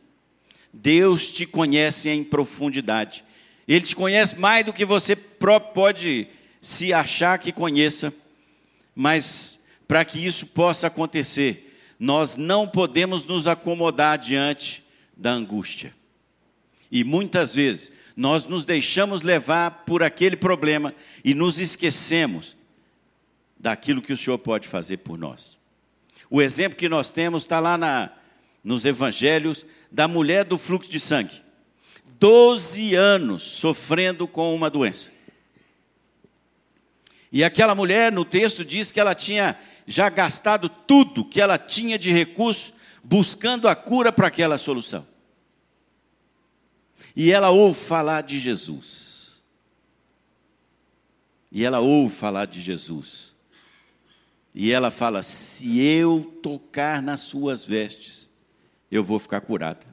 Deus 0.73 1.31
te 1.31 1.45
conhece 1.45 2.09
em 2.09 2.25
profundidade. 2.25 3.25
Ele 3.69 3.85
te 3.85 3.95
conhece 3.95 4.39
mais 4.39 4.65
do 4.65 4.73
que 4.73 4.85
você 4.85 5.15
próprio 5.15 5.75
pode 5.75 6.29
se 6.61 6.93
achar 6.93 7.39
que 7.39 7.53
conheça. 7.53 8.15
Mas 8.95 9.61
para 9.87 10.05
que 10.05 10.25
isso 10.25 10.47
possa 10.47 10.87
acontecer, 10.87 11.66
nós 11.99 12.37
não 12.37 12.69
podemos 12.69 13.25
nos 13.25 13.47
acomodar 13.47 14.19
diante 14.19 14.85
da 15.17 15.31
angústia. 15.31 15.95
E 16.91 17.03
muitas 17.03 17.55
vezes 17.55 17.93
nós 18.17 18.47
nos 18.47 18.65
deixamos 18.65 19.23
levar 19.23 19.85
por 19.85 20.03
aquele 20.03 20.37
problema 20.37 20.95
e 21.25 21.35
nos 21.35 21.59
esquecemos 21.59 22.57
daquilo 23.59 24.03
que 24.03 24.13
o 24.13 24.17
Senhor 24.17 24.39
pode 24.39 24.69
fazer 24.69 24.99
por 24.99 25.19
nós. 25.19 25.59
O 26.31 26.43
exemplo 26.43 26.79
que 26.79 26.89
nós 26.89 27.11
temos 27.11 27.43
está 27.43 27.61
lá 27.61 27.77
na, 27.79 28.11
nos 28.63 28.85
evangelhos 28.85 29.65
da 29.91 30.09
mulher 30.09 30.45
do 30.45 30.59
fluxo 30.59 30.91
de 30.91 31.01
sangue. 31.01 31.43
Doze 32.19 32.95
anos 32.95 33.43
sofrendo 33.43 34.27
com 34.27 34.55
uma 34.55 34.71
doença. 34.71 35.13
E 37.31 37.45
aquela 37.45 37.75
mulher, 37.75 38.11
no 38.11 38.25
texto, 38.25 38.65
diz 38.65 38.91
que 38.91 38.99
ela 38.99 39.15
tinha 39.15 39.59
já 39.87 40.09
gastado 40.09 40.69
tudo 40.69 41.25
que 41.25 41.41
ela 41.41 41.57
tinha 41.57 41.99
de 41.99 42.13
recurso 42.13 42.75
buscando 43.03 43.69
a 43.69 43.77
cura 43.77 44.11
para 44.13 44.27
aquela 44.27 44.59
solução. 44.59 45.07
E 47.15 47.31
ela 47.31 47.51
ouve 47.51 47.79
falar 47.79 48.23
de 48.23 48.39
Jesus. 48.39 49.43
E 51.51 51.65
ela 51.65 51.81
ouve 51.81 52.15
falar 52.15 52.47
de 52.47 52.61
Jesus. 52.61 53.35
E 54.55 54.73
ela 54.73 54.91
fala: 54.91 55.23
se 55.23 55.81
eu 55.81 56.39
tocar 56.43 57.01
nas 57.01 57.21
suas 57.21 57.65
vestes, 57.65 58.31
eu 58.91 59.05
vou 59.05 59.19
ficar 59.19 59.41
curada. 59.41 59.87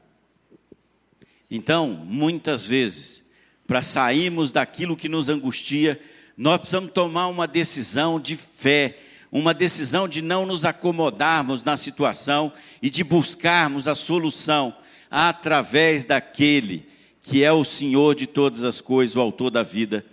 Então, 1.50 1.88
muitas 1.88 2.66
vezes, 2.66 3.24
para 3.68 3.82
sairmos 3.82 4.52
daquilo 4.52 4.98
que 4.98 5.08
nos 5.08 5.30
angustia, 5.30 6.02
nós 6.36 6.58
precisamos 6.58 6.92
tomar 6.92 7.28
uma 7.28 7.48
decisão 7.48 8.20
de 8.20 8.36
fé, 8.36 8.98
uma 9.34 9.52
decisão 9.52 10.08
de 10.08 10.22
não 10.22 10.46
nos 10.46 10.64
acomodarmos 10.64 11.64
na 11.64 11.76
situação 11.76 12.54
e 12.80 12.88
de 12.88 13.04
buscarmos 13.04 13.88
a 13.88 13.96
solução 13.96 14.76
através 15.10 16.06
daquele 16.06 16.88
que 17.24 17.44
é 17.44 17.52
o 17.52 17.64
Senhor 17.64 18.14
de 18.14 18.28
todas 18.28 18.64
as 18.64 18.80
coisas, 18.80 19.16
o 19.16 19.22
autor 19.22 19.50
da 19.50 19.64
vida. 19.64 20.06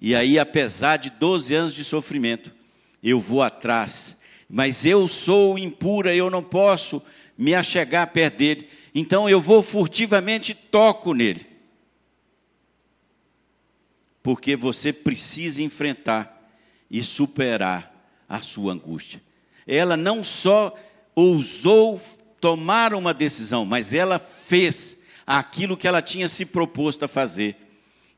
E 0.00 0.14
aí, 0.14 0.38
apesar 0.38 0.98
de 0.98 1.08
12 1.08 1.54
anos 1.54 1.74
de 1.74 1.82
sofrimento, 1.84 2.52
eu 3.02 3.20
vou 3.20 3.42
atrás, 3.42 4.16
mas 4.50 4.84
eu 4.84 5.06
sou 5.08 5.56
impura, 5.56 6.14
eu 6.14 6.28
não 6.28 6.42
posso 6.42 7.00
me 7.38 7.54
achegar 7.54 8.08
perto 8.08 8.38
dele, 8.38 8.68
então 8.94 9.30
eu 9.30 9.40
vou 9.40 9.62
furtivamente 9.62 10.52
toco 10.52 11.14
nele. 11.14 11.46
Porque 14.22 14.56
você 14.56 14.92
precisa 14.92 15.62
enfrentar 15.62 16.50
e 16.90 17.02
superar 17.02 17.91
a 18.32 18.40
sua 18.40 18.72
angústia. 18.72 19.20
Ela 19.66 19.94
não 19.94 20.24
só 20.24 20.74
ousou 21.14 22.00
tomar 22.40 22.94
uma 22.94 23.12
decisão, 23.12 23.66
mas 23.66 23.92
ela 23.92 24.18
fez 24.18 24.96
aquilo 25.26 25.76
que 25.76 25.86
ela 25.86 26.00
tinha 26.00 26.26
se 26.26 26.46
proposto 26.46 27.04
a 27.04 27.08
fazer. 27.08 27.56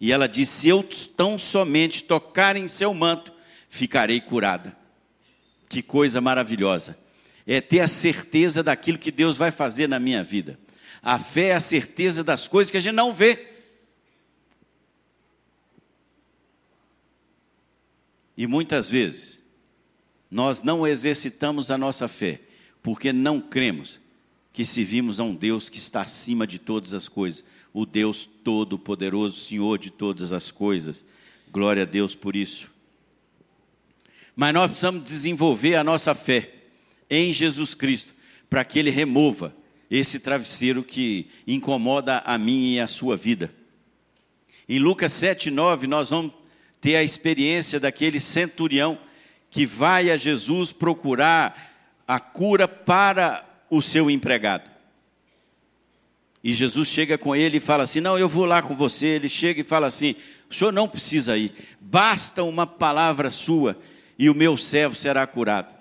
E 0.00 0.12
ela 0.12 0.28
disse: 0.28 0.60
Se 0.60 0.68
eu 0.68 0.88
tão 1.16 1.36
somente 1.36 2.04
tocar 2.04 2.54
em 2.54 2.68
seu 2.68 2.94
manto, 2.94 3.32
ficarei 3.68 4.20
curada. 4.20 4.76
Que 5.68 5.82
coisa 5.82 6.20
maravilhosa. 6.20 6.96
É 7.44 7.60
ter 7.60 7.80
a 7.80 7.88
certeza 7.88 8.62
daquilo 8.62 8.98
que 8.98 9.10
Deus 9.10 9.36
vai 9.36 9.50
fazer 9.50 9.88
na 9.88 9.98
minha 9.98 10.22
vida. 10.22 10.56
A 11.02 11.18
fé 11.18 11.48
é 11.48 11.54
a 11.54 11.60
certeza 11.60 12.22
das 12.22 12.46
coisas 12.46 12.70
que 12.70 12.76
a 12.76 12.80
gente 12.80 12.94
não 12.94 13.10
vê. 13.10 13.48
E 18.36 18.46
muitas 18.46 18.88
vezes, 18.88 19.43
nós 20.30 20.62
não 20.62 20.86
exercitamos 20.86 21.70
a 21.70 21.78
nossa 21.78 22.08
fé, 22.08 22.40
porque 22.82 23.12
não 23.12 23.40
cremos 23.40 24.00
que 24.52 24.64
servimos 24.64 25.18
a 25.18 25.24
um 25.24 25.34
Deus 25.34 25.68
que 25.68 25.78
está 25.78 26.02
acima 26.02 26.46
de 26.46 26.58
todas 26.58 26.94
as 26.94 27.08
coisas, 27.08 27.44
o 27.72 27.84
Deus 27.84 28.28
Todo-Poderoso, 28.44 29.40
Senhor 29.40 29.78
de 29.78 29.90
todas 29.90 30.32
as 30.32 30.50
coisas, 30.50 31.04
Glória 31.54 31.84
a 31.84 31.86
Deus 31.86 32.16
por 32.16 32.34
isso. 32.34 32.68
Mas 34.34 34.52
nós 34.52 34.66
precisamos 34.66 35.04
desenvolver 35.04 35.76
a 35.76 35.84
nossa 35.84 36.12
fé 36.12 36.50
em 37.08 37.32
Jesus 37.32 37.76
Cristo, 37.76 38.12
para 38.50 38.64
que 38.64 38.76
Ele 38.76 38.90
remova 38.90 39.54
esse 39.88 40.18
travesseiro 40.18 40.82
que 40.82 41.28
incomoda 41.46 42.18
a 42.26 42.36
mim 42.36 42.72
e 42.72 42.80
a 42.80 42.88
sua 42.88 43.16
vida. 43.16 43.54
Em 44.68 44.80
Lucas 44.80 45.12
7, 45.12 45.48
9, 45.48 45.86
nós 45.86 46.10
vamos 46.10 46.32
ter 46.80 46.96
a 46.96 47.04
experiência 47.04 47.78
daquele 47.78 48.18
centurião 48.18 48.98
que 49.54 49.64
vai 49.64 50.10
a 50.10 50.16
Jesus 50.16 50.72
procurar 50.72 52.02
a 52.08 52.18
cura 52.18 52.66
para 52.66 53.44
o 53.70 53.80
seu 53.80 54.10
empregado. 54.10 54.68
E 56.42 56.52
Jesus 56.52 56.88
chega 56.88 57.16
com 57.16 57.36
ele 57.36 57.58
e 57.58 57.60
fala 57.60 57.84
assim: 57.84 58.00
Não, 58.00 58.18
eu 58.18 58.28
vou 58.28 58.46
lá 58.46 58.60
com 58.60 58.74
você. 58.74 59.06
Ele 59.06 59.28
chega 59.28 59.60
e 59.60 59.64
fala 59.64 59.86
assim: 59.86 60.16
O 60.50 60.54
senhor 60.54 60.72
não 60.72 60.88
precisa 60.88 61.38
ir, 61.38 61.52
basta 61.80 62.42
uma 62.42 62.66
palavra 62.66 63.30
sua 63.30 63.78
e 64.18 64.28
o 64.28 64.34
meu 64.34 64.56
servo 64.56 64.96
será 64.96 65.24
curado. 65.24 65.72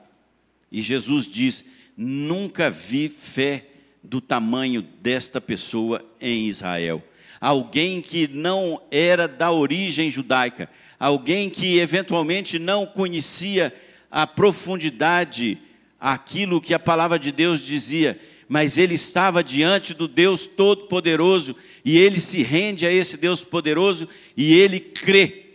E 0.72 0.80
Jesus 0.80 1.26
diz: 1.26 1.66
Nunca 1.98 2.70
vi 2.70 3.10
fé 3.10 3.66
do 4.04 4.22
tamanho 4.22 4.84
desta 4.84 5.42
pessoa 5.42 6.06
em 6.22 6.48
Israel. 6.48 7.04
Alguém 7.44 8.00
que 8.00 8.26
não 8.26 8.82
era 8.90 9.28
da 9.28 9.52
origem 9.52 10.10
judaica, 10.10 10.70
alguém 10.98 11.50
que 11.50 11.78
eventualmente 11.78 12.58
não 12.58 12.86
conhecia 12.86 13.76
a 14.10 14.26
profundidade, 14.26 15.58
aquilo 16.00 16.62
que 16.62 16.74
a 16.74 16.80
palavra 16.80 17.20
de 17.20 17.34
Deus 17.34 17.60
dizia, 17.60 18.18
mas 18.48 18.78
ele 18.78 18.94
estava 18.94 19.44
diante 19.44 19.94
do 19.94 20.08
Deus 20.08 20.48
Todo-Poderoso 20.48 21.54
e 21.84 21.98
ele 21.98 22.22
se 22.22 22.42
rende 22.42 22.86
a 22.86 22.92
esse 22.94 23.18
Deus 23.18 23.44
poderoso 23.44 24.08
e 24.38 24.54
ele 24.54 24.80
crê 24.80 25.48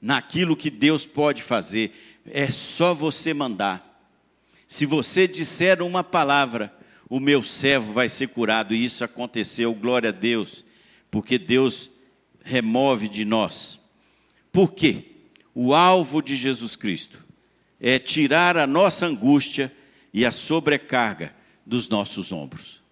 naquilo 0.00 0.54
que 0.54 0.70
Deus 0.70 1.04
pode 1.04 1.42
fazer. 1.42 2.22
É 2.30 2.48
só 2.48 2.94
você 2.94 3.34
mandar. 3.34 4.06
Se 4.68 4.86
você 4.86 5.26
disser 5.26 5.82
uma 5.82 6.04
palavra, 6.04 6.72
o 7.08 7.18
meu 7.18 7.42
servo 7.42 7.92
vai 7.92 8.08
ser 8.08 8.28
curado. 8.28 8.72
E 8.72 8.84
isso 8.84 9.02
aconteceu, 9.02 9.74
glória 9.74 10.10
a 10.10 10.12
Deus, 10.12 10.63
porque 11.14 11.38
Deus 11.38 11.92
remove 12.42 13.06
de 13.06 13.24
nós. 13.24 13.78
Por 14.50 14.72
quê? 14.72 15.12
O 15.54 15.72
alvo 15.72 16.20
de 16.20 16.34
Jesus 16.34 16.74
Cristo 16.74 17.24
é 17.80 18.00
tirar 18.00 18.58
a 18.58 18.66
nossa 18.66 19.06
angústia 19.06 19.72
e 20.12 20.26
a 20.26 20.32
sobrecarga 20.32 21.32
dos 21.64 21.88
nossos 21.88 22.32
ombros. 22.32 22.82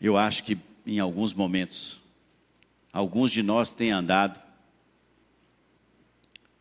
Eu 0.00 0.16
acho 0.16 0.44
que 0.44 0.56
em 0.86 1.00
alguns 1.00 1.34
momentos, 1.34 2.00
alguns 2.92 3.32
de 3.32 3.42
nós 3.42 3.72
têm 3.72 3.90
andado 3.90 4.40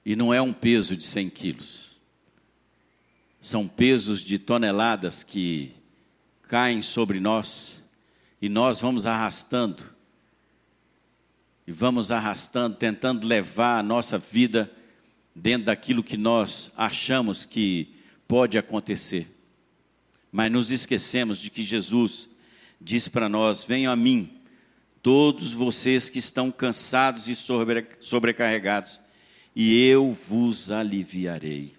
e 0.03 0.15
não 0.15 0.33
é 0.33 0.41
um 0.41 0.51
peso 0.51 0.97
de 0.97 1.05
100 1.05 1.29
quilos. 1.29 1.95
São 3.39 3.67
pesos 3.67 4.21
de 4.21 4.39
toneladas 4.39 5.21
que 5.21 5.75
caem 6.41 6.81
sobre 6.81 7.19
nós 7.19 7.78
e 8.41 8.47
nós 8.47 8.81
vamos 8.81 9.05
arrastando. 9.05 9.83
E 11.67 11.71
vamos 11.71 12.11
arrastando, 12.11 12.75
tentando 12.75 13.27
levar 13.27 13.79
a 13.79 13.83
nossa 13.83 14.17
vida 14.17 14.71
dentro 15.35 15.65
daquilo 15.65 16.03
que 16.03 16.17
nós 16.17 16.71
achamos 16.75 17.45
que 17.45 17.93
pode 18.27 18.57
acontecer. 18.57 19.27
Mas 20.31 20.51
nos 20.51 20.71
esquecemos 20.71 21.39
de 21.39 21.49
que 21.49 21.61
Jesus 21.61 22.29
diz 22.79 23.07
para 23.07 23.29
nós: 23.29 23.63
Venham 23.63 23.91
a 23.91 23.95
mim, 23.95 24.29
todos 25.01 25.53
vocês 25.53 26.09
que 26.09 26.19
estão 26.19 26.51
cansados 26.51 27.27
e 27.27 27.35
sobrecarregados, 27.35 29.01
e 29.55 29.87
eu 29.87 30.11
vos 30.11 30.71
aliviarei. 30.71 31.73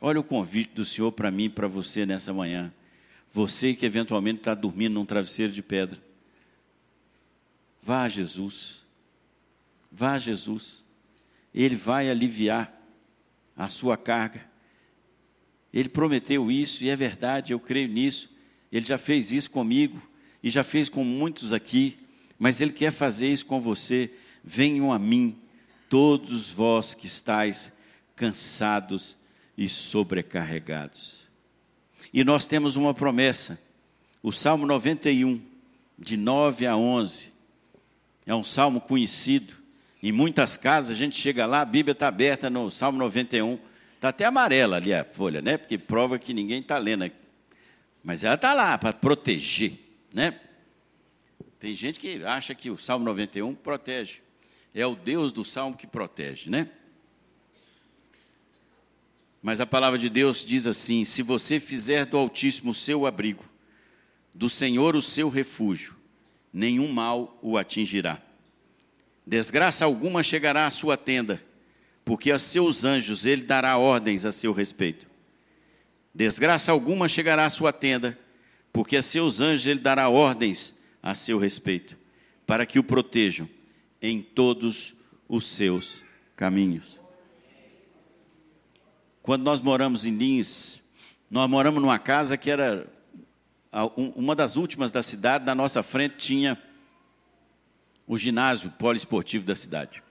Olha 0.00 0.18
o 0.18 0.24
convite 0.24 0.74
do 0.74 0.84
Senhor 0.84 1.12
para 1.12 1.30
mim 1.30 1.44
e 1.44 1.48
para 1.48 1.68
você 1.68 2.04
nessa 2.04 2.32
manhã. 2.32 2.72
Você 3.32 3.72
que 3.72 3.86
eventualmente 3.86 4.40
está 4.40 4.54
dormindo 4.54 4.92
num 4.92 5.06
travesseiro 5.06 5.52
de 5.52 5.62
pedra. 5.62 5.98
Vá 7.82 8.02
a 8.02 8.08
Jesus. 8.08 8.84
Vá 9.90 10.12
a 10.12 10.18
Jesus. 10.18 10.84
Ele 11.54 11.74
vai 11.74 12.10
aliviar 12.10 12.78
a 13.56 13.68
sua 13.68 13.96
carga. 13.96 14.46
Ele 15.72 15.88
prometeu 15.88 16.50
isso 16.50 16.84
e 16.84 16.90
é 16.90 16.96
verdade, 16.96 17.52
eu 17.52 17.58
creio 17.58 17.88
nisso. 17.88 18.30
Ele 18.70 18.84
já 18.84 18.98
fez 18.98 19.32
isso 19.32 19.50
comigo 19.50 20.00
e 20.42 20.50
já 20.50 20.62
fez 20.62 20.90
com 20.90 21.02
muitos 21.02 21.52
aqui, 21.54 21.98
mas 22.38 22.60
ele 22.60 22.72
quer 22.72 22.90
fazer 22.90 23.28
isso 23.28 23.46
com 23.46 23.60
você. 23.60 24.10
Venham 24.44 24.92
a 24.92 24.98
mim, 24.98 25.38
todos 25.88 26.50
vós 26.50 26.94
que 26.94 27.06
estáis 27.06 27.72
cansados 28.14 29.16
e 29.56 29.68
sobrecarregados. 29.68 31.31
E 32.12 32.24
nós 32.24 32.46
temos 32.46 32.76
uma 32.76 32.94
promessa. 32.94 33.60
O 34.22 34.32
Salmo 34.32 34.66
91, 34.66 35.40
de 35.98 36.16
9 36.16 36.66
a 36.66 36.76
11, 36.76 37.32
é 38.24 38.34
um 38.34 38.44
salmo 38.44 38.80
conhecido. 38.80 39.54
Em 40.02 40.12
muitas 40.12 40.56
casas 40.56 40.96
a 40.96 40.98
gente 40.98 41.18
chega 41.18 41.44
lá, 41.44 41.60
a 41.60 41.64
Bíblia 41.64 41.92
está 41.92 42.08
aberta 42.08 42.48
no 42.48 42.70
Salmo 42.70 42.98
91. 42.98 43.58
Está 43.96 44.08
até 44.08 44.24
amarela 44.24 44.76
ali 44.76 44.92
a 44.92 45.04
folha, 45.04 45.40
né? 45.42 45.56
Porque 45.56 45.78
prova 45.78 46.18
que 46.18 46.32
ninguém 46.34 46.60
está 46.60 46.78
lendo. 46.78 47.10
Mas 48.02 48.24
ela 48.24 48.34
está 48.34 48.52
lá 48.52 48.76
para 48.76 48.92
proteger, 48.92 49.74
né? 50.12 50.40
Tem 51.60 51.74
gente 51.74 52.00
que 52.00 52.24
acha 52.24 52.54
que 52.54 52.70
o 52.70 52.76
Salmo 52.76 53.04
91 53.04 53.54
protege. 53.54 54.20
É 54.74 54.84
o 54.84 54.96
Deus 54.96 55.30
do 55.30 55.44
Salmo 55.44 55.76
que 55.76 55.86
protege, 55.86 56.50
né? 56.50 56.68
Mas 59.42 59.60
a 59.60 59.66
palavra 59.66 59.98
de 59.98 60.08
Deus 60.08 60.44
diz 60.44 60.68
assim: 60.68 61.04
se 61.04 61.20
você 61.20 61.58
fizer 61.58 62.06
do 62.06 62.16
Altíssimo 62.16 62.70
o 62.70 62.74
seu 62.74 63.04
abrigo, 63.04 63.44
do 64.32 64.48
Senhor 64.48 64.94
o 64.94 65.02
seu 65.02 65.28
refúgio, 65.28 65.96
nenhum 66.52 66.90
mal 66.92 67.38
o 67.42 67.58
atingirá. 67.58 68.22
Desgraça 69.26 69.84
alguma 69.84 70.22
chegará 70.22 70.66
à 70.66 70.70
sua 70.70 70.96
tenda, 70.96 71.42
porque 72.04 72.30
a 72.30 72.38
seus 72.38 72.84
anjos 72.84 73.26
ele 73.26 73.42
dará 73.42 73.76
ordens 73.76 74.24
a 74.24 74.30
seu 74.30 74.52
respeito. 74.52 75.08
Desgraça 76.14 76.70
alguma 76.70 77.08
chegará 77.08 77.44
à 77.44 77.50
sua 77.50 77.72
tenda, 77.72 78.18
porque 78.72 78.96
a 78.96 79.02
seus 79.02 79.40
anjos 79.40 79.66
ele 79.66 79.80
dará 79.80 80.08
ordens 80.08 80.74
a 81.02 81.14
seu 81.14 81.38
respeito, 81.38 81.96
para 82.46 82.64
que 82.64 82.78
o 82.78 82.84
protejam 82.84 83.48
em 84.00 84.22
todos 84.22 84.94
os 85.28 85.46
seus 85.46 86.04
caminhos. 86.36 87.01
Quando 89.22 89.44
nós 89.44 89.62
moramos 89.62 90.04
em 90.04 90.10
Lins, 90.10 90.80
nós 91.30 91.48
moramos 91.48 91.80
numa 91.80 91.98
casa 91.98 92.36
que 92.36 92.50
era 92.50 92.88
uma 93.96 94.34
das 94.34 94.56
últimas 94.56 94.90
da 94.90 95.00
cidade, 95.00 95.44
na 95.44 95.54
nossa 95.54 95.80
frente 95.80 96.16
tinha 96.16 96.60
o 98.04 98.18
ginásio 98.18 98.68
poliesportivo 98.72 99.44
da 99.44 99.54
cidade. 99.54 100.02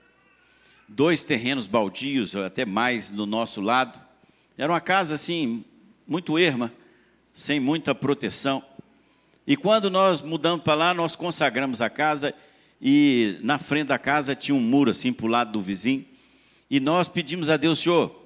Dois 0.88 1.22
terrenos 1.22 1.66
baldios, 1.66 2.34
até 2.34 2.64
mais 2.64 3.12
do 3.12 3.26
nosso 3.26 3.60
lado. 3.60 4.00
Era 4.56 4.72
uma 4.72 4.80
casa 4.80 5.16
assim, 5.16 5.62
muito 6.08 6.38
erma, 6.38 6.72
sem 7.34 7.60
muita 7.60 7.94
proteção. 7.94 8.64
E 9.46 9.58
quando 9.58 9.90
nós 9.90 10.22
mudamos 10.22 10.64
para 10.64 10.74
lá, 10.74 10.94
nós 10.94 11.14
consagramos 11.14 11.82
a 11.82 11.90
casa 11.90 12.34
e 12.80 13.38
na 13.42 13.58
frente 13.58 13.88
da 13.88 13.98
casa 13.98 14.34
tinha 14.34 14.54
um 14.54 14.60
muro 14.60 14.90
assim 14.90 15.12
para 15.12 15.26
o 15.26 15.28
lado 15.28 15.52
do 15.52 15.60
vizinho. 15.60 16.02
E 16.70 16.80
nós 16.80 17.08
pedimos 17.08 17.50
a 17.50 17.58
Deus, 17.58 17.78
Senhor, 17.78 18.21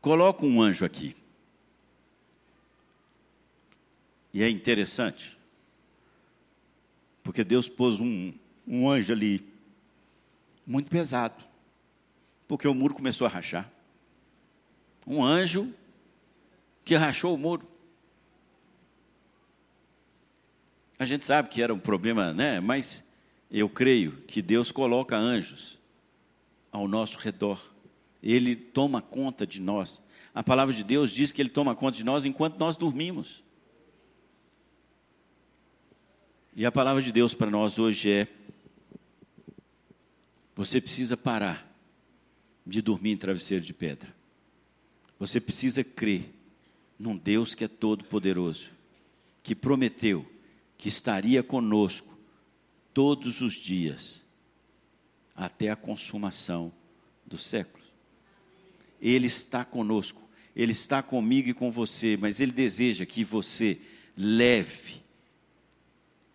coloca 0.00 0.44
um 0.44 0.60
anjo 0.62 0.84
aqui. 0.84 1.16
E 4.32 4.42
é 4.42 4.48
interessante, 4.48 5.38
porque 7.22 7.42
Deus 7.42 7.68
pôs 7.68 8.00
um, 8.00 8.32
um 8.66 8.88
anjo 8.88 9.12
ali, 9.12 9.44
muito 10.66 10.90
pesado, 10.90 11.42
porque 12.46 12.68
o 12.68 12.74
muro 12.74 12.94
começou 12.94 13.26
a 13.26 13.30
rachar. 13.30 13.70
Um 15.06 15.24
anjo 15.24 15.72
que 16.84 16.94
rachou 16.94 17.34
o 17.34 17.38
muro. 17.38 17.66
A 20.98 21.04
gente 21.04 21.24
sabe 21.24 21.48
que 21.48 21.62
era 21.62 21.72
um 21.72 21.78
problema, 21.78 22.32
né? 22.32 22.60
Mas 22.60 23.04
eu 23.50 23.68
creio 23.68 24.12
que 24.26 24.42
Deus 24.42 24.70
coloca 24.70 25.16
anjos 25.16 25.78
ao 26.72 26.86
nosso 26.88 27.18
redor. 27.18 27.60
Ele 28.22 28.56
toma 28.56 29.00
conta 29.00 29.46
de 29.46 29.60
nós. 29.60 30.02
A 30.34 30.42
palavra 30.42 30.74
de 30.74 30.84
Deus 30.84 31.10
diz 31.10 31.32
que 31.32 31.42
ele 31.42 31.48
toma 31.48 31.74
conta 31.74 31.96
de 31.96 32.04
nós 32.04 32.24
enquanto 32.24 32.58
nós 32.58 32.76
dormimos. 32.76 33.42
E 36.54 36.66
a 36.66 36.72
palavra 36.72 37.02
de 37.02 37.12
Deus 37.12 37.34
para 37.34 37.50
nós 37.50 37.78
hoje 37.78 38.10
é 38.10 38.28
você 40.56 40.80
precisa 40.80 41.16
parar 41.16 41.72
de 42.66 42.82
dormir 42.82 43.12
em 43.12 43.16
travesseiro 43.16 43.64
de 43.64 43.72
pedra. 43.72 44.12
Você 45.18 45.40
precisa 45.40 45.84
crer 45.84 46.34
num 46.98 47.16
Deus 47.16 47.54
que 47.54 47.62
é 47.62 47.68
todo 47.68 48.04
poderoso, 48.04 48.70
que 49.42 49.54
prometeu 49.54 50.28
que 50.76 50.88
estaria 50.88 51.42
conosco 51.42 52.18
todos 52.92 53.40
os 53.40 53.54
dias, 53.54 54.24
até 55.34 55.70
a 55.70 55.76
consumação 55.76 56.72
dos 57.24 57.42
séculos. 57.42 57.77
Ele 59.00 59.26
está 59.26 59.64
conosco, 59.64 60.28
Ele 60.54 60.72
está 60.72 61.02
comigo 61.02 61.48
e 61.48 61.54
com 61.54 61.70
você, 61.70 62.16
mas 62.16 62.40
Ele 62.40 62.52
deseja 62.52 63.06
que 63.06 63.24
você 63.24 63.78
leve, 64.16 65.02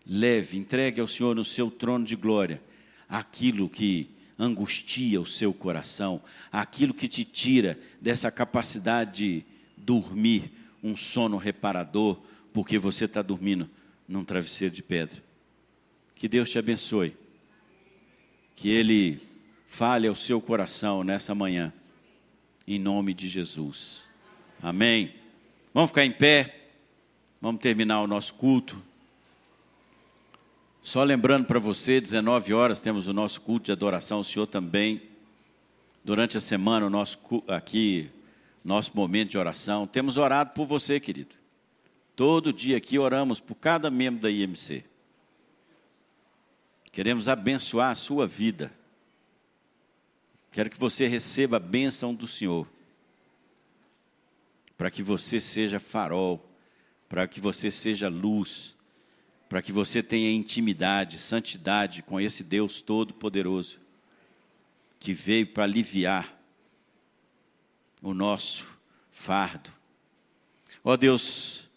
leve, 0.06 0.58
entregue 0.58 1.02
ao 1.02 1.08
Senhor 1.08 1.36
no 1.36 1.44
seu 1.44 1.70
trono 1.70 2.06
de 2.06 2.16
glória 2.16 2.62
aquilo 3.08 3.70
que 3.70 4.10
angustia 4.40 5.22
o 5.22 5.26
seu 5.26 5.54
coração, 5.54 6.22
aquilo 6.52 6.94
que 6.94 7.08
te 7.08 7.24
tira 7.24 7.80
dessa 8.02 8.32
capacidade 8.32 9.12
de 9.12 9.46
dormir 9.78 10.52
um 10.82 10.96
sono 10.96 11.38
reparador, 11.38 12.20
porque 12.52 12.80
você 12.80 13.06
está 13.06 13.22
dormindo 13.22 13.70
num 14.08 14.24
travesseiro 14.24 14.74
de 14.74 14.82
pedra. 14.82 15.24
Que 16.16 16.28
Deus 16.28 16.50
te 16.50 16.58
abençoe. 16.58 17.16
Que 18.56 18.70
Ele 18.70 19.22
fale 19.68 20.08
ao 20.08 20.16
seu 20.16 20.42
coração 20.42 21.04
nessa 21.04 21.34
manhã, 21.34 21.74
em 22.68 22.80
nome 22.80 23.14
de 23.14 23.28
Jesus. 23.28 24.04
Amém. 24.62 25.14
Vamos 25.74 25.90
ficar 25.90 26.06
em 26.06 26.12
pé, 26.12 26.70
vamos 27.42 27.62
terminar 27.62 28.02
o 28.02 28.08
nosso 28.08 28.34
culto. 28.36 28.82
Só 30.82 31.04
lembrando 31.04 31.46
para 31.46 31.60
você, 31.60 32.00
19 32.02 32.54
horas 32.54 32.80
temos 32.80 33.08
o 33.08 33.14
nosso 33.14 33.42
culto 33.42 33.66
de 33.66 33.72
adoração, 33.72 34.20
o 34.20 34.24
Senhor 34.24 34.48
também. 34.48 35.02
Durante 36.04 36.38
a 36.38 36.42
semana, 36.42 36.86
o 36.86 36.90
nosso 36.90 37.18
aqui, 37.48 38.10
nosso 38.64 38.92
momento 38.94 39.32
de 39.32 39.38
oração. 39.38 39.88
Temos 39.88 40.18
orado 40.18 40.52
por 40.52 40.66
você, 40.66 41.00
querido. 41.00 41.36
Todo 42.16 42.54
dia 42.54 42.78
aqui 42.78 43.00
oramos 43.00 43.40
por 43.40 43.56
cada 43.56 43.90
membro 43.90 44.22
da 44.22 44.30
IMC. 44.30 44.84
Queremos 46.92 47.28
abençoar 47.28 47.92
a 47.92 47.96
sua 47.96 48.28
vida. 48.28 48.72
Quero 50.54 50.70
que 50.70 50.80
você 50.80 51.06
receba 51.08 51.58
a 51.58 51.60
bênção 51.60 52.16
do 52.16 52.28
Senhor. 52.28 52.66
Para 54.78 54.90
que 54.90 55.04
você 55.04 55.42
seja 55.42 55.78
farol, 55.78 56.50
para 57.10 57.28
que 57.28 57.42
você 57.42 57.70
seja 57.70 58.08
luz 58.08 58.74
para 59.54 59.62
que 59.62 59.72
você 59.72 60.02
tenha 60.02 60.32
intimidade, 60.32 61.20
santidade 61.20 62.02
com 62.02 62.20
esse 62.20 62.44
Deus 62.44 62.82
Todo-Poderoso, 62.82 63.80
que 65.00 65.14
veio 65.14 65.46
para 65.46 65.66
aliviar 65.66 66.36
o 68.02 68.16
nosso 68.16 68.66
fardo. 69.12 69.70
Ó 70.84 70.94
oh 70.94 70.98
Deus, 70.98 71.70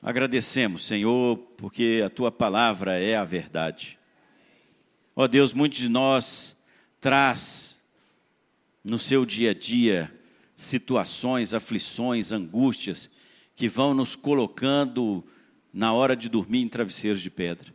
agradecemos, 0.00 0.84
Senhor, 0.84 1.36
porque 1.56 2.00
a 2.06 2.08
tua 2.08 2.30
palavra 2.30 2.96
é 2.96 3.16
a 3.16 3.24
verdade. 3.24 3.98
Ó 5.16 5.24
oh 5.24 5.26
Deus, 5.26 5.52
muitos 5.52 5.78
de 5.80 5.88
nós 5.88 6.56
traz 7.00 7.79
no 8.84 8.98
seu 8.98 9.24
dia 9.24 9.50
a 9.50 9.54
dia 9.54 10.12
situações, 10.54 11.54
aflições, 11.54 12.32
angústias 12.32 13.10
que 13.56 13.68
vão 13.68 13.94
nos 13.94 14.14
colocando 14.14 15.24
na 15.72 15.92
hora 15.92 16.14
de 16.16 16.28
dormir 16.28 16.60
em 16.60 16.68
travesseiros 16.68 17.20
de 17.20 17.30
pedra. 17.30 17.72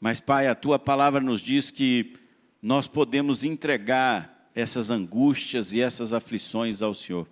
Mas, 0.00 0.20
Pai, 0.20 0.46
a 0.46 0.54
tua 0.54 0.78
palavra 0.78 1.20
nos 1.20 1.40
diz 1.40 1.70
que 1.70 2.14
nós 2.62 2.86
podemos 2.86 3.44
entregar 3.44 4.50
essas 4.54 4.90
angústias 4.90 5.72
e 5.72 5.80
essas 5.80 6.12
aflições 6.12 6.82
ao 6.82 6.94
Senhor. 6.94 7.28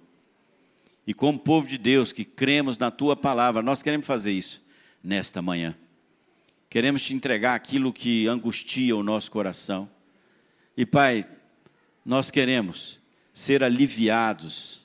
E 1.06 1.14
como 1.14 1.38
povo 1.38 1.66
de 1.66 1.78
Deus 1.78 2.12
que 2.12 2.24
cremos 2.24 2.76
na 2.76 2.90
tua 2.90 3.16
palavra, 3.16 3.62
nós 3.62 3.82
queremos 3.82 4.06
fazer 4.06 4.32
isso 4.32 4.62
nesta 5.02 5.40
manhã. 5.40 5.74
Queremos 6.68 7.02
te 7.02 7.14
entregar 7.14 7.54
aquilo 7.54 7.92
que 7.92 8.26
angustia 8.26 8.94
o 8.94 9.02
nosso 9.02 9.30
coração. 9.30 9.88
E, 10.76 10.84
Pai, 10.84 11.26
nós 12.08 12.30
queremos 12.30 12.98
ser 13.34 13.62
aliviados 13.62 14.80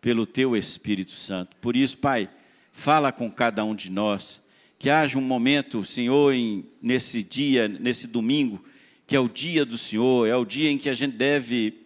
pelo 0.00 0.24
teu 0.24 0.56
Espírito 0.56 1.12
Santo. 1.12 1.54
Por 1.60 1.76
isso, 1.76 1.98
Pai, 1.98 2.26
fala 2.72 3.12
com 3.12 3.30
cada 3.30 3.62
um 3.66 3.74
de 3.74 3.90
nós. 3.90 4.42
Que 4.78 4.88
haja 4.88 5.18
um 5.18 5.20
momento, 5.20 5.84
Senhor, 5.84 6.32
em, 6.32 6.64
nesse 6.80 7.22
dia, 7.22 7.68
nesse 7.68 8.06
domingo, 8.06 8.64
que 9.06 9.14
é 9.14 9.20
o 9.20 9.28
dia 9.28 9.66
do 9.66 9.76
Senhor, 9.76 10.26
é 10.26 10.34
o 10.34 10.46
dia 10.46 10.70
em 10.70 10.78
que 10.78 10.88
a 10.88 10.94
gente 10.94 11.14
deve 11.14 11.84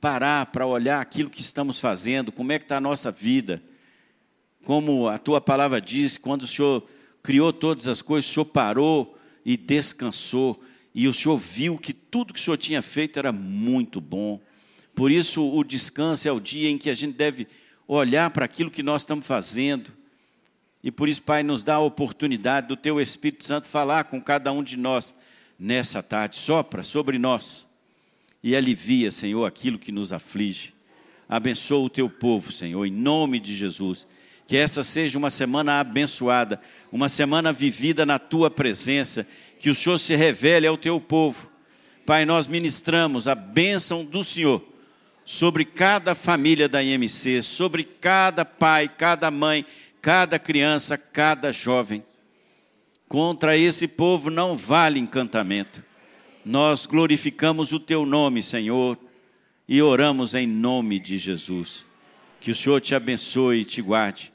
parar 0.00 0.46
para 0.46 0.66
olhar 0.66 0.98
aquilo 0.98 1.28
que 1.28 1.42
estamos 1.42 1.78
fazendo, 1.78 2.32
como 2.32 2.52
é 2.52 2.58
que 2.58 2.64
está 2.64 2.78
a 2.78 2.80
nossa 2.80 3.10
vida. 3.10 3.62
Como 4.64 5.06
a 5.06 5.18
tua 5.18 5.38
palavra 5.38 5.82
diz, 5.82 6.16
quando 6.16 6.42
o 6.42 6.48
Senhor 6.48 6.82
criou 7.22 7.52
todas 7.52 7.88
as 7.88 8.00
coisas, 8.00 8.30
o 8.30 8.32
Senhor 8.32 8.46
parou 8.46 9.18
e 9.44 9.54
descansou, 9.54 10.64
e 10.96 11.06
o 11.06 11.14
Senhor 11.14 11.36
viu 11.36 11.78
que 11.78 11.92
tudo 11.92 12.34
que 12.34 12.40
o 12.40 12.42
Senhor 12.42 12.56
tinha 12.56 12.82
feito 12.82 13.20
era 13.20 13.30
muito 13.30 14.00
bom. 14.00 14.40
Por 14.96 15.12
isso, 15.12 15.48
o 15.48 15.62
descanso 15.62 16.26
é 16.26 16.32
o 16.32 16.40
dia 16.40 16.68
em 16.68 16.76
que 16.76 16.90
a 16.90 16.94
gente 16.94 17.14
deve 17.14 17.46
olhar 17.86 18.30
para 18.30 18.44
aquilo 18.44 18.70
que 18.70 18.82
nós 18.82 19.02
estamos 19.02 19.24
fazendo 19.24 19.92
e 20.86 20.90
por 20.92 21.08
isso, 21.08 21.20
Pai, 21.20 21.42
nos 21.42 21.64
dá 21.64 21.74
a 21.74 21.80
oportunidade 21.80 22.68
do 22.68 22.76
Teu 22.76 23.00
Espírito 23.00 23.42
Santo 23.42 23.66
falar 23.66 24.04
com 24.04 24.22
cada 24.22 24.52
um 24.52 24.62
de 24.62 24.76
nós 24.76 25.16
nessa 25.58 26.00
tarde. 26.00 26.36
Sopra 26.36 26.84
sobre 26.84 27.18
nós 27.18 27.66
e 28.40 28.54
alivia, 28.54 29.10
Senhor, 29.10 29.44
aquilo 29.44 29.80
que 29.80 29.90
nos 29.90 30.12
aflige. 30.12 30.72
Abençoa 31.28 31.84
o 31.84 31.90
Teu 31.90 32.08
povo, 32.08 32.52
Senhor, 32.52 32.86
em 32.86 32.92
nome 32.92 33.40
de 33.40 33.52
Jesus. 33.52 34.06
Que 34.46 34.56
essa 34.56 34.84
seja 34.84 35.18
uma 35.18 35.28
semana 35.28 35.80
abençoada, 35.80 36.60
uma 36.92 37.08
semana 37.08 37.52
vivida 37.52 38.06
na 38.06 38.20
Tua 38.20 38.48
presença. 38.48 39.26
Que 39.66 39.70
o 39.70 39.74
Senhor 39.74 39.98
se 39.98 40.14
revele 40.14 40.64
ao 40.64 40.76
Teu 40.76 41.00
povo. 41.00 41.50
Pai, 42.06 42.24
nós 42.24 42.46
ministramos 42.46 43.26
a 43.26 43.34
bênção 43.34 44.04
do 44.04 44.22
Senhor 44.22 44.62
sobre 45.24 45.64
cada 45.64 46.14
família 46.14 46.68
da 46.68 46.80
IMC, 46.80 47.42
sobre 47.42 47.82
cada 47.82 48.44
pai, 48.44 48.88
cada 48.88 49.28
mãe 49.28 49.66
cada 50.00 50.38
criança, 50.38 50.96
cada 50.96 51.52
jovem. 51.52 52.04
Contra 53.08 53.56
esse 53.56 53.88
povo 53.88 54.30
não 54.30 54.56
vale 54.56 55.00
encantamento. 55.00 55.82
Nós 56.44 56.86
glorificamos 56.86 57.72
o 57.72 57.80
teu 57.80 58.06
nome, 58.06 58.44
Senhor, 58.44 58.96
e 59.68 59.82
oramos 59.82 60.32
em 60.32 60.46
nome 60.46 61.00
de 61.00 61.18
Jesus. 61.18 61.84
Que 62.38 62.52
o 62.52 62.54
Senhor 62.54 62.80
te 62.80 62.94
abençoe 62.94 63.62
e 63.62 63.64
te 63.64 63.82
guarde. 63.82 64.32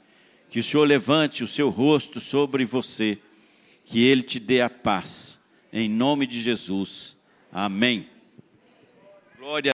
Que 0.50 0.60
o 0.60 0.62
Senhor 0.62 0.84
levante 0.84 1.42
o 1.42 1.48
seu 1.48 1.70
rosto 1.70 2.20
sobre 2.20 2.66
você. 2.66 3.18
Que 3.84 4.04
ele 4.04 4.22
te 4.22 4.38
dê 4.38 4.60
a 4.60 4.70
paz. 4.70 5.40
Em 5.72 5.88
nome 5.88 6.26
de 6.26 6.40
Jesus. 6.40 7.16
Amém. 7.50 8.08
Glória 9.38 9.71